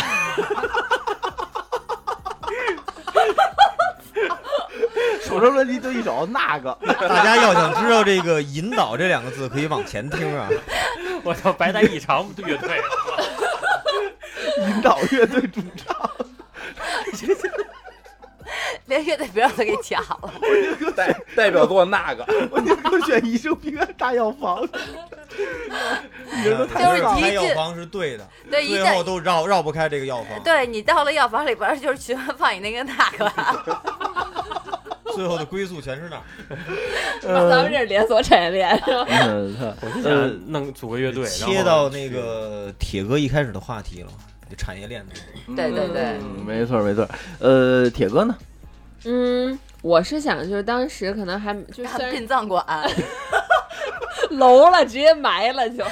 [5.21, 10.49] 手上专辑就一首那个，大家要想知道这个“引导”这两个字，可以往前听啊。
[11.21, 12.81] 我操白带异常乐队，
[14.69, 16.09] 引导乐队主唱，
[18.85, 20.31] 连乐队名儿都给抢了。
[20.95, 33.31] 代代表作那个，我就给我选一生平安大药房，就是一进药房是对的，对，一最在后都绕绕不开这个药房，对你到了药房里边儿，就是循环放你那个那个。
[35.15, 36.21] 最后的归宿全是那儿。
[37.49, 39.05] 咱们这是连锁产业链，是吧？
[39.09, 45.15] 嗯，我就呃想弄组个乐队，然后切到那个铁哥一开始的话题了，就产业链的。
[45.55, 47.07] 对对对嗯没错没错。
[47.39, 48.35] 呃，铁哥呢？
[49.05, 52.65] 嗯，我是想就是当时可能还就虽干然殡葬馆，
[54.31, 55.85] 楼了，直接埋了就，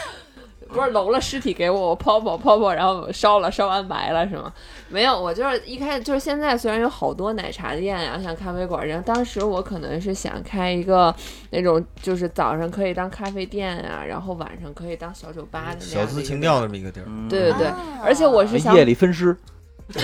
[0.68, 4.54] 不是楼了，尸体给我，我泡泡泡泡，然后烧了，烧完埋了是吗？
[4.90, 11.14] 没有，我就是一开始就是现在虽然有好多奶茶店呀、像咖啡馆然后，当时我可能是想开一个
[11.50, 17.28] 那种就是早上可以当咖啡店啊，然后晚上可以当小酒吧的那小样的一个资情调那么一个地儿，嗯。
[17.28, 17.68] 对对对，
[18.04, 19.36] 而且我是想夜里分尸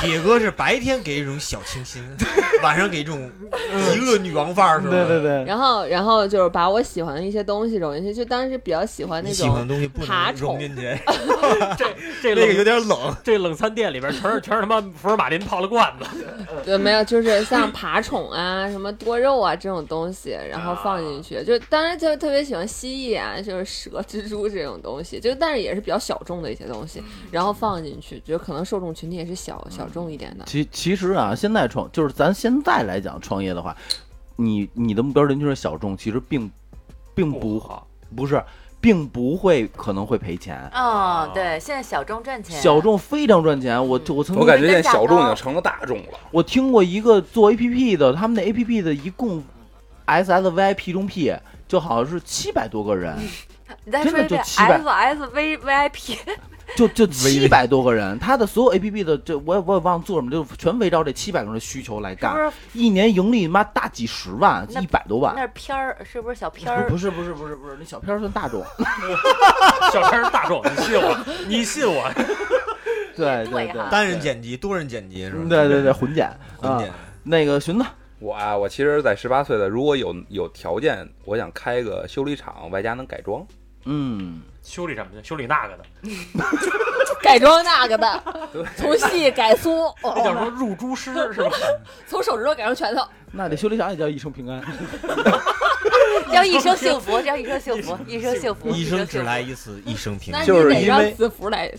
[0.00, 2.02] 铁哥是白天给一种小清新，
[2.62, 3.30] 晚上给这种
[3.92, 4.90] 极恶女王范儿是吧？
[4.90, 10.82] 对对对，然后，然后就是把我喜欢的一些东西融进去，就当时比较喜欢那你喜欢的种东西不爬能融虫进去
[11.76, 11.84] 这
[12.22, 12.98] 这那个有点冷。
[13.22, 16.06] 这冷餐店里边全是全是他妈福尔马林泡的罐子，
[16.64, 21.42] 对，没有，就是像爬宠啊、什么多肉啊这种东西，然后放进去。
[21.44, 30.44] 就当时就特别喜欢蜥蜴啊，就是蛇、蜘蛛这种东西，就但是也是比较小众的一些东西，然后放进去，就可能受众群体也是小小众一点的。
[30.46, 33.76] 其其实啊，现在创就是咱现在来讲创业的话，
[34.36, 36.50] 你你的目标人群是小众，其实并
[37.14, 37.86] 并不好。
[38.16, 38.42] 不是，
[38.80, 40.68] 并不会可能会赔钱。
[40.74, 46.18] 哦，对，现在小众赚钱，小众非常赚钱，我我曾经我感觉现在小众已经成了大众了。
[46.32, 49.44] 我听过一个做 A P P 的，他们那 A P P 的一共
[50.06, 51.32] S S V I P 中 P
[51.68, 53.16] 就好像是七百多个人，
[53.84, 56.18] 你再真的说一遍就700 S S V V I P，
[56.76, 62.56] 就就七百多个人，他的所有 A P P 的这我也我也忘了做什么，就全围绕这七百个人的需求来干是不，是？
[62.78, 65.42] 一年盈利妈大几十万，一百多万那。
[65.42, 66.88] 是片儿，是不是小片儿？
[66.88, 68.64] 不是不是不是不是，那小片儿算大众，
[69.92, 72.10] 小片是大众，你信我，你信我。
[73.16, 75.44] 对对哈对单人剪辑、多人剪辑是吧？
[75.48, 76.26] 对对对，混剪
[76.62, 76.90] 啊混剪。
[77.22, 77.84] 那个寻子，
[78.18, 83.44] 我啊，我其实，在十八岁的，如果有有条件，我想开个修理厂，外加能改装。
[83.84, 85.24] 嗯，修理什么的？
[85.24, 85.84] 修理那个的，
[87.22, 88.22] 改装那个的，
[88.76, 91.50] 从细改粗，那叫什么入珠师是吧？
[92.06, 93.02] 从手指头改成拳头。
[93.32, 94.62] 那得修理厂也叫一生平安。
[96.32, 100.44] 叫一生幸福，叫一生幸福，一生幸福，一生只来一次，一生平安。
[100.44, 101.72] 就是因为字符来，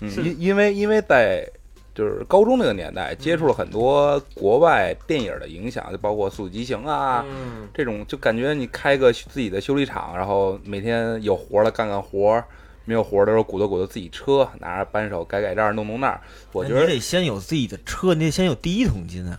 [0.00, 1.46] 嗯，因因为因为在
[1.94, 7.24] 就是高中那个年代，接触了很多国外电影的影响，就包括《速度激情》啊。
[7.28, 12.42] 嗯，这种就感觉你开个自己的修理厂，然后每天有活了干干活，
[12.84, 16.20] 没有活的时候鼓捣鼓捣自己车，拿着扳手改改这儿弄弄那儿。
[16.52, 19.38] 我觉得你得得先有自己的车，你得先有第一桶金啊。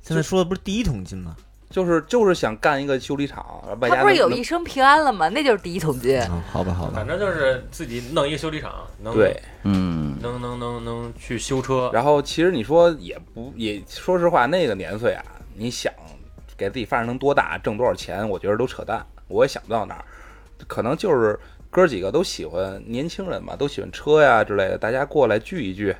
[0.00, 1.36] 现在说的不是第一桶金吗？
[1.74, 3.44] 就是就是想干一个修理厂，
[3.80, 5.28] 外加他不是有一生平安了吗？
[5.28, 6.20] 那就是第一桶金。
[6.20, 7.04] 啊，好吧，好吧反。
[7.04, 11.90] 正就是自己弄一个修理厂，能对，嗯，能能能能去修车。
[11.92, 15.24] 然后其实你说也不也，说实话，那个年岁啊，
[15.56, 15.92] 你想
[16.56, 20.04] 给自己发展成多大，挣多少钱，我觉得都扯淡，我也想不到哪儿。
[20.68, 21.36] 可能就是
[21.70, 25.92] 哥几个都喜欢年轻人嘛，都喜欢车呀之类的，大家过来聚一聚，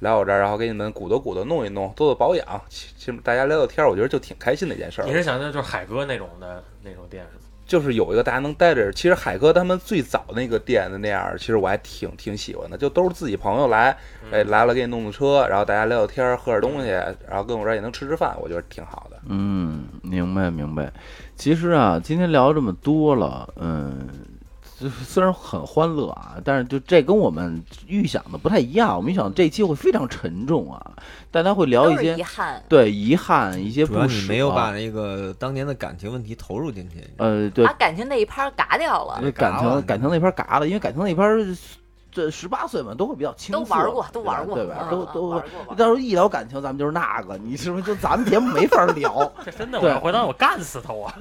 [0.00, 5.12] 来我这儿，然后给你们鼓捣鼓捣，弄一弄，做做保养，其其实大家聊聊天儿，我觉得就挺开心的一件事儿你。
[5.12, 7.42] 是想的就是海哥那种的那种店是吗？
[7.66, 8.90] 就是有一个大家能待着。
[8.92, 13.94] 其实海哥他们最早那个店的那样儿，其实我还挺挺喜欢的，就都是自己朋友来，
[14.30, 19.18] 哎来了给你弄弄车，然后大家聊聊天儿，喝点东西，然后跟我这儿也能吃吃饭，我觉得挺好的。
[19.28, 20.90] 嗯，明白明白。
[21.36, 24.27] 其实啊，今天聊这么多了，嗯，就
[25.04, 28.96] 虽然很欢乐啊，但是就这跟我们预想的不太一样。
[28.96, 30.92] 我们预想这一期会非常沉重啊，
[31.30, 32.62] 大家会聊一些遗憾。
[32.68, 34.20] 对遗憾、一些主要你。
[34.28, 37.04] 没有把那个当年的感情问题投入进去。
[37.16, 41.24] 呃，对把，感情那一趴嘎掉了，那感情感情那拍嘎了，因为感情那一拍
[42.10, 44.86] 这十八岁嘛，都会比较青涩，都玩过，都玩过，对吧？
[44.90, 49.32] 都都玩过到时候一聊感情，咱们就是那个，你是不是就咱们节目没法聊？
[49.44, 51.12] 这真的，我对回头我干死他我。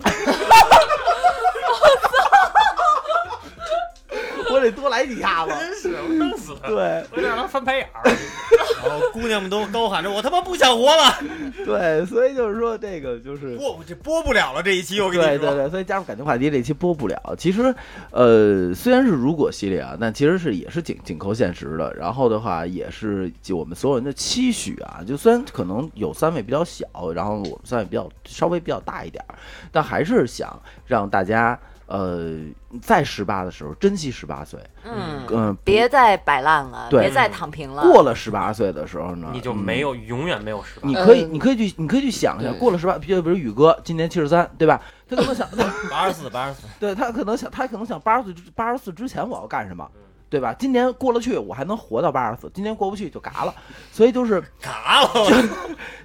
[4.52, 5.52] 我得多来几下子。
[5.52, 8.04] 真 是，我弄死他，对我得让他翻白眼儿。
[8.84, 11.14] 然后姑娘们都高喊着：“我他妈不想活了
[11.66, 13.56] 对，所以就是说这个就是！”。
[13.58, 15.38] 播这播不了了这一期，我跟你说。
[15.38, 17.36] 对对对，所以加入感情话题这一期播不了。
[17.38, 17.74] 其实，
[18.12, 21.94] 呃，虽然是如果系列啊，但其实是也是紧紧扣现实的。
[21.96, 25.02] 然后的话，也是就我们所有人的期许啊。
[25.06, 29.36] 就虽然可能有三位比较小，然后我们三位比较稍微比较大一点儿，
[29.72, 32.36] 但还是想让大家呃
[32.82, 34.60] 在十八的时候珍惜十八岁。
[34.84, 37.82] 嗯，嗯、别再摆烂了，别再躺平了。
[37.84, 40.94] 过了十八岁的时候呢，你就嗯没有，永远没有十八你。
[40.96, 44.82] 可以，嗯你可以去，你可以去想一下，过了十八，比如比如宇哥今年七十三，对吧？
[45.10, 49.90] 他可能想， 他八十四，八十四， 对他可能想，他可能想八十岁之八十四之前我要干什么，
[50.30, 50.54] 对吧？
[50.60, 53.56] 今年过了去，我还能活到八十四，今年过不去就嘎了。
[53.92, 55.10] 所以就是 嘎了，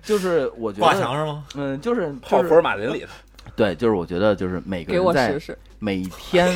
[0.02, 1.44] 就是我觉挂得，墙上吗？
[1.56, 3.08] 嗯，就是泡福尔马林里头，
[3.54, 5.58] 对，就是我觉得就是每个给我人在试试。
[5.78, 6.48] 每天，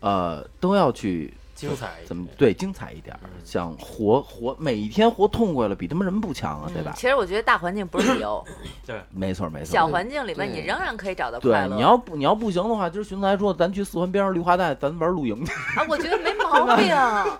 [0.00, 1.32] 呃，都要去
[1.68, 6.92] 精彩怎么对精彩一点儿，想活活每一天活痛快了，比他妈人不强啊，对吧？
[6.96, 8.44] 其实我觉得大环境不是理由，
[8.86, 9.66] 对没错没错。
[9.66, 11.76] 小环境里面你仍然可以找到快对，乐。
[11.76, 15.52] 你要不你要不行的话，今儿寻思还说，咱去四环边上绿化带，咱玩露营去。
[15.52, 16.88] 啊，我觉得没毛 病。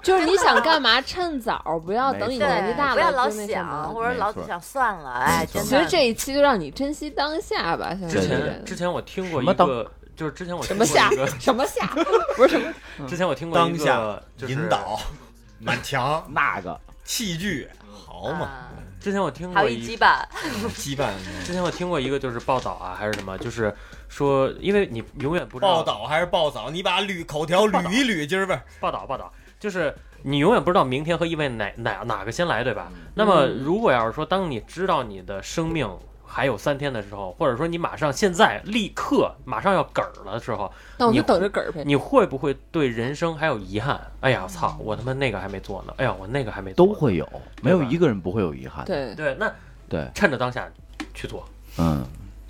[0.03, 5.69] 就是你想干嘛，趁早，不要等你年纪大了不要老想，么或者老想算了，哎，真的。
[5.69, 9.91] 其实这一期就让你珍惜当下吧，像之前之前我听过一个，
[10.23, 11.87] 就是之前我什么下听过一个，什么下，
[12.37, 12.73] 不是什么
[13.09, 15.01] 之前我听过一当下个，就是引导，
[15.59, 17.69] 满墙那个器具，
[18.07, 18.47] 好嘛？
[18.47, 18.69] 啊
[19.01, 20.25] 之前我听过一有羁绊，
[20.77, 21.09] 羁绊。
[21.45, 23.75] 之前我听过一个就是报道啊，还是什么，就是
[24.09, 26.71] 说，因为你永远不知道报道还是报道？
[26.71, 29.93] 你把捋口条捋一捋，今儿不是报道报道，就是
[30.23, 32.93] 你永远不知道明天和意外哪哪哪个先来，对吧？
[33.13, 35.91] 那么如果要是说，当你知道你的生命
[36.35, 41.83] 还有三天的时候，或者说你马上现在立刻马上要嗝儿了的时候，你那我就等着嗝儿呗。
[41.85, 44.01] 你会不会对人生还有遗憾？
[44.21, 47.29] 哎呀，操，我他妈那个还没做呢，哎呀，我那个还没做都会有，
[47.61, 48.83] 没有一个人不会有遗憾。
[48.87, 49.53] 对，对，那
[49.91, 50.67] 对，趁着当下
[51.13, 51.47] 去做。
[51.79, 52.03] 嗯，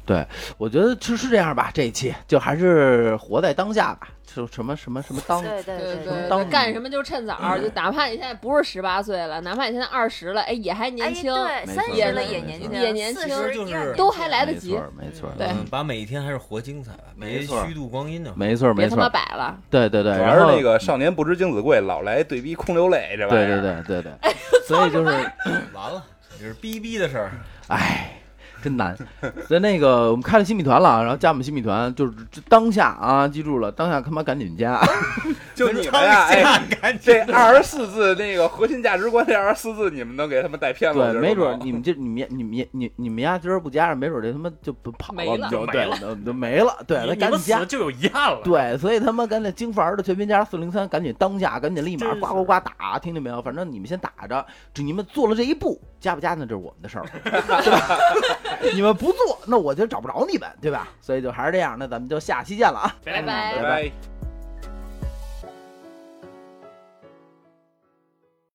[0.05, 0.27] 对，
[0.59, 1.71] 我觉得就是这样吧。
[1.73, 11.33] 这一期就还是活在当下吧，就什么什么什么当，对对对对对，当干什么就趁早儿，就哪怕你现在不是十八岁了，哪怕你现在二十了，哎，也还年轻，
[11.67, 18.37] 三十了也年轻，也年轻四十就是都还来得及错，没错，对嗯，把每一天还是活精彩没错虚度光阴就好。
[18.37, 19.57] 没错，没别他妈错，摆了。
[19.71, 23.61] 对对对，主要然后是那个少年不知精子贵，老来对逼空流泪，这玩意对儿。
[23.61, 24.35] 对对对对，
[24.67, 25.11] 所以就是，
[25.73, 26.03] 完了，
[26.39, 27.31] 这是逼逼的事儿。
[27.69, 28.22] 哎，
[28.63, 28.97] 真难。
[29.47, 32.13] 所以那个我们开了新米团了，然后加我们新米团，就是
[32.49, 34.81] 当下啊，记住了，当下他妈赶紧加。
[35.55, 36.29] 就你们呀，
[36.81, 41.13] 哎，这二十四字那个核心价值观，这二十四字你们能给他们带偏了？
[41.13, 46.77] 对，没准儿你们这你们你们你你们家今儿不加上，没准儿这他妈就不跑没了了，就没了对就就没了。
[46.87, 47.67] 对，你赶紧加们死了。
[47.67, 48.41] 就有遗憾了。
[48.43, 53.43] 对，所以他妈赶紧京范儿的全拼加四零三，赶紧当下，赶紧立马呱呱呱打，听见没有？
[53.43, 58.75] 反正你们先打着，只你们做了这一步，加不加那就是我们的事儿，对吧？
[58.75, 60.89] 你们不做，那我就找不着你们，对吧？
[61.01, 62.97] 所以就还是这样，那咱们就下期见了啊！
[63.05, 64.22] 拜拜拜拜拜。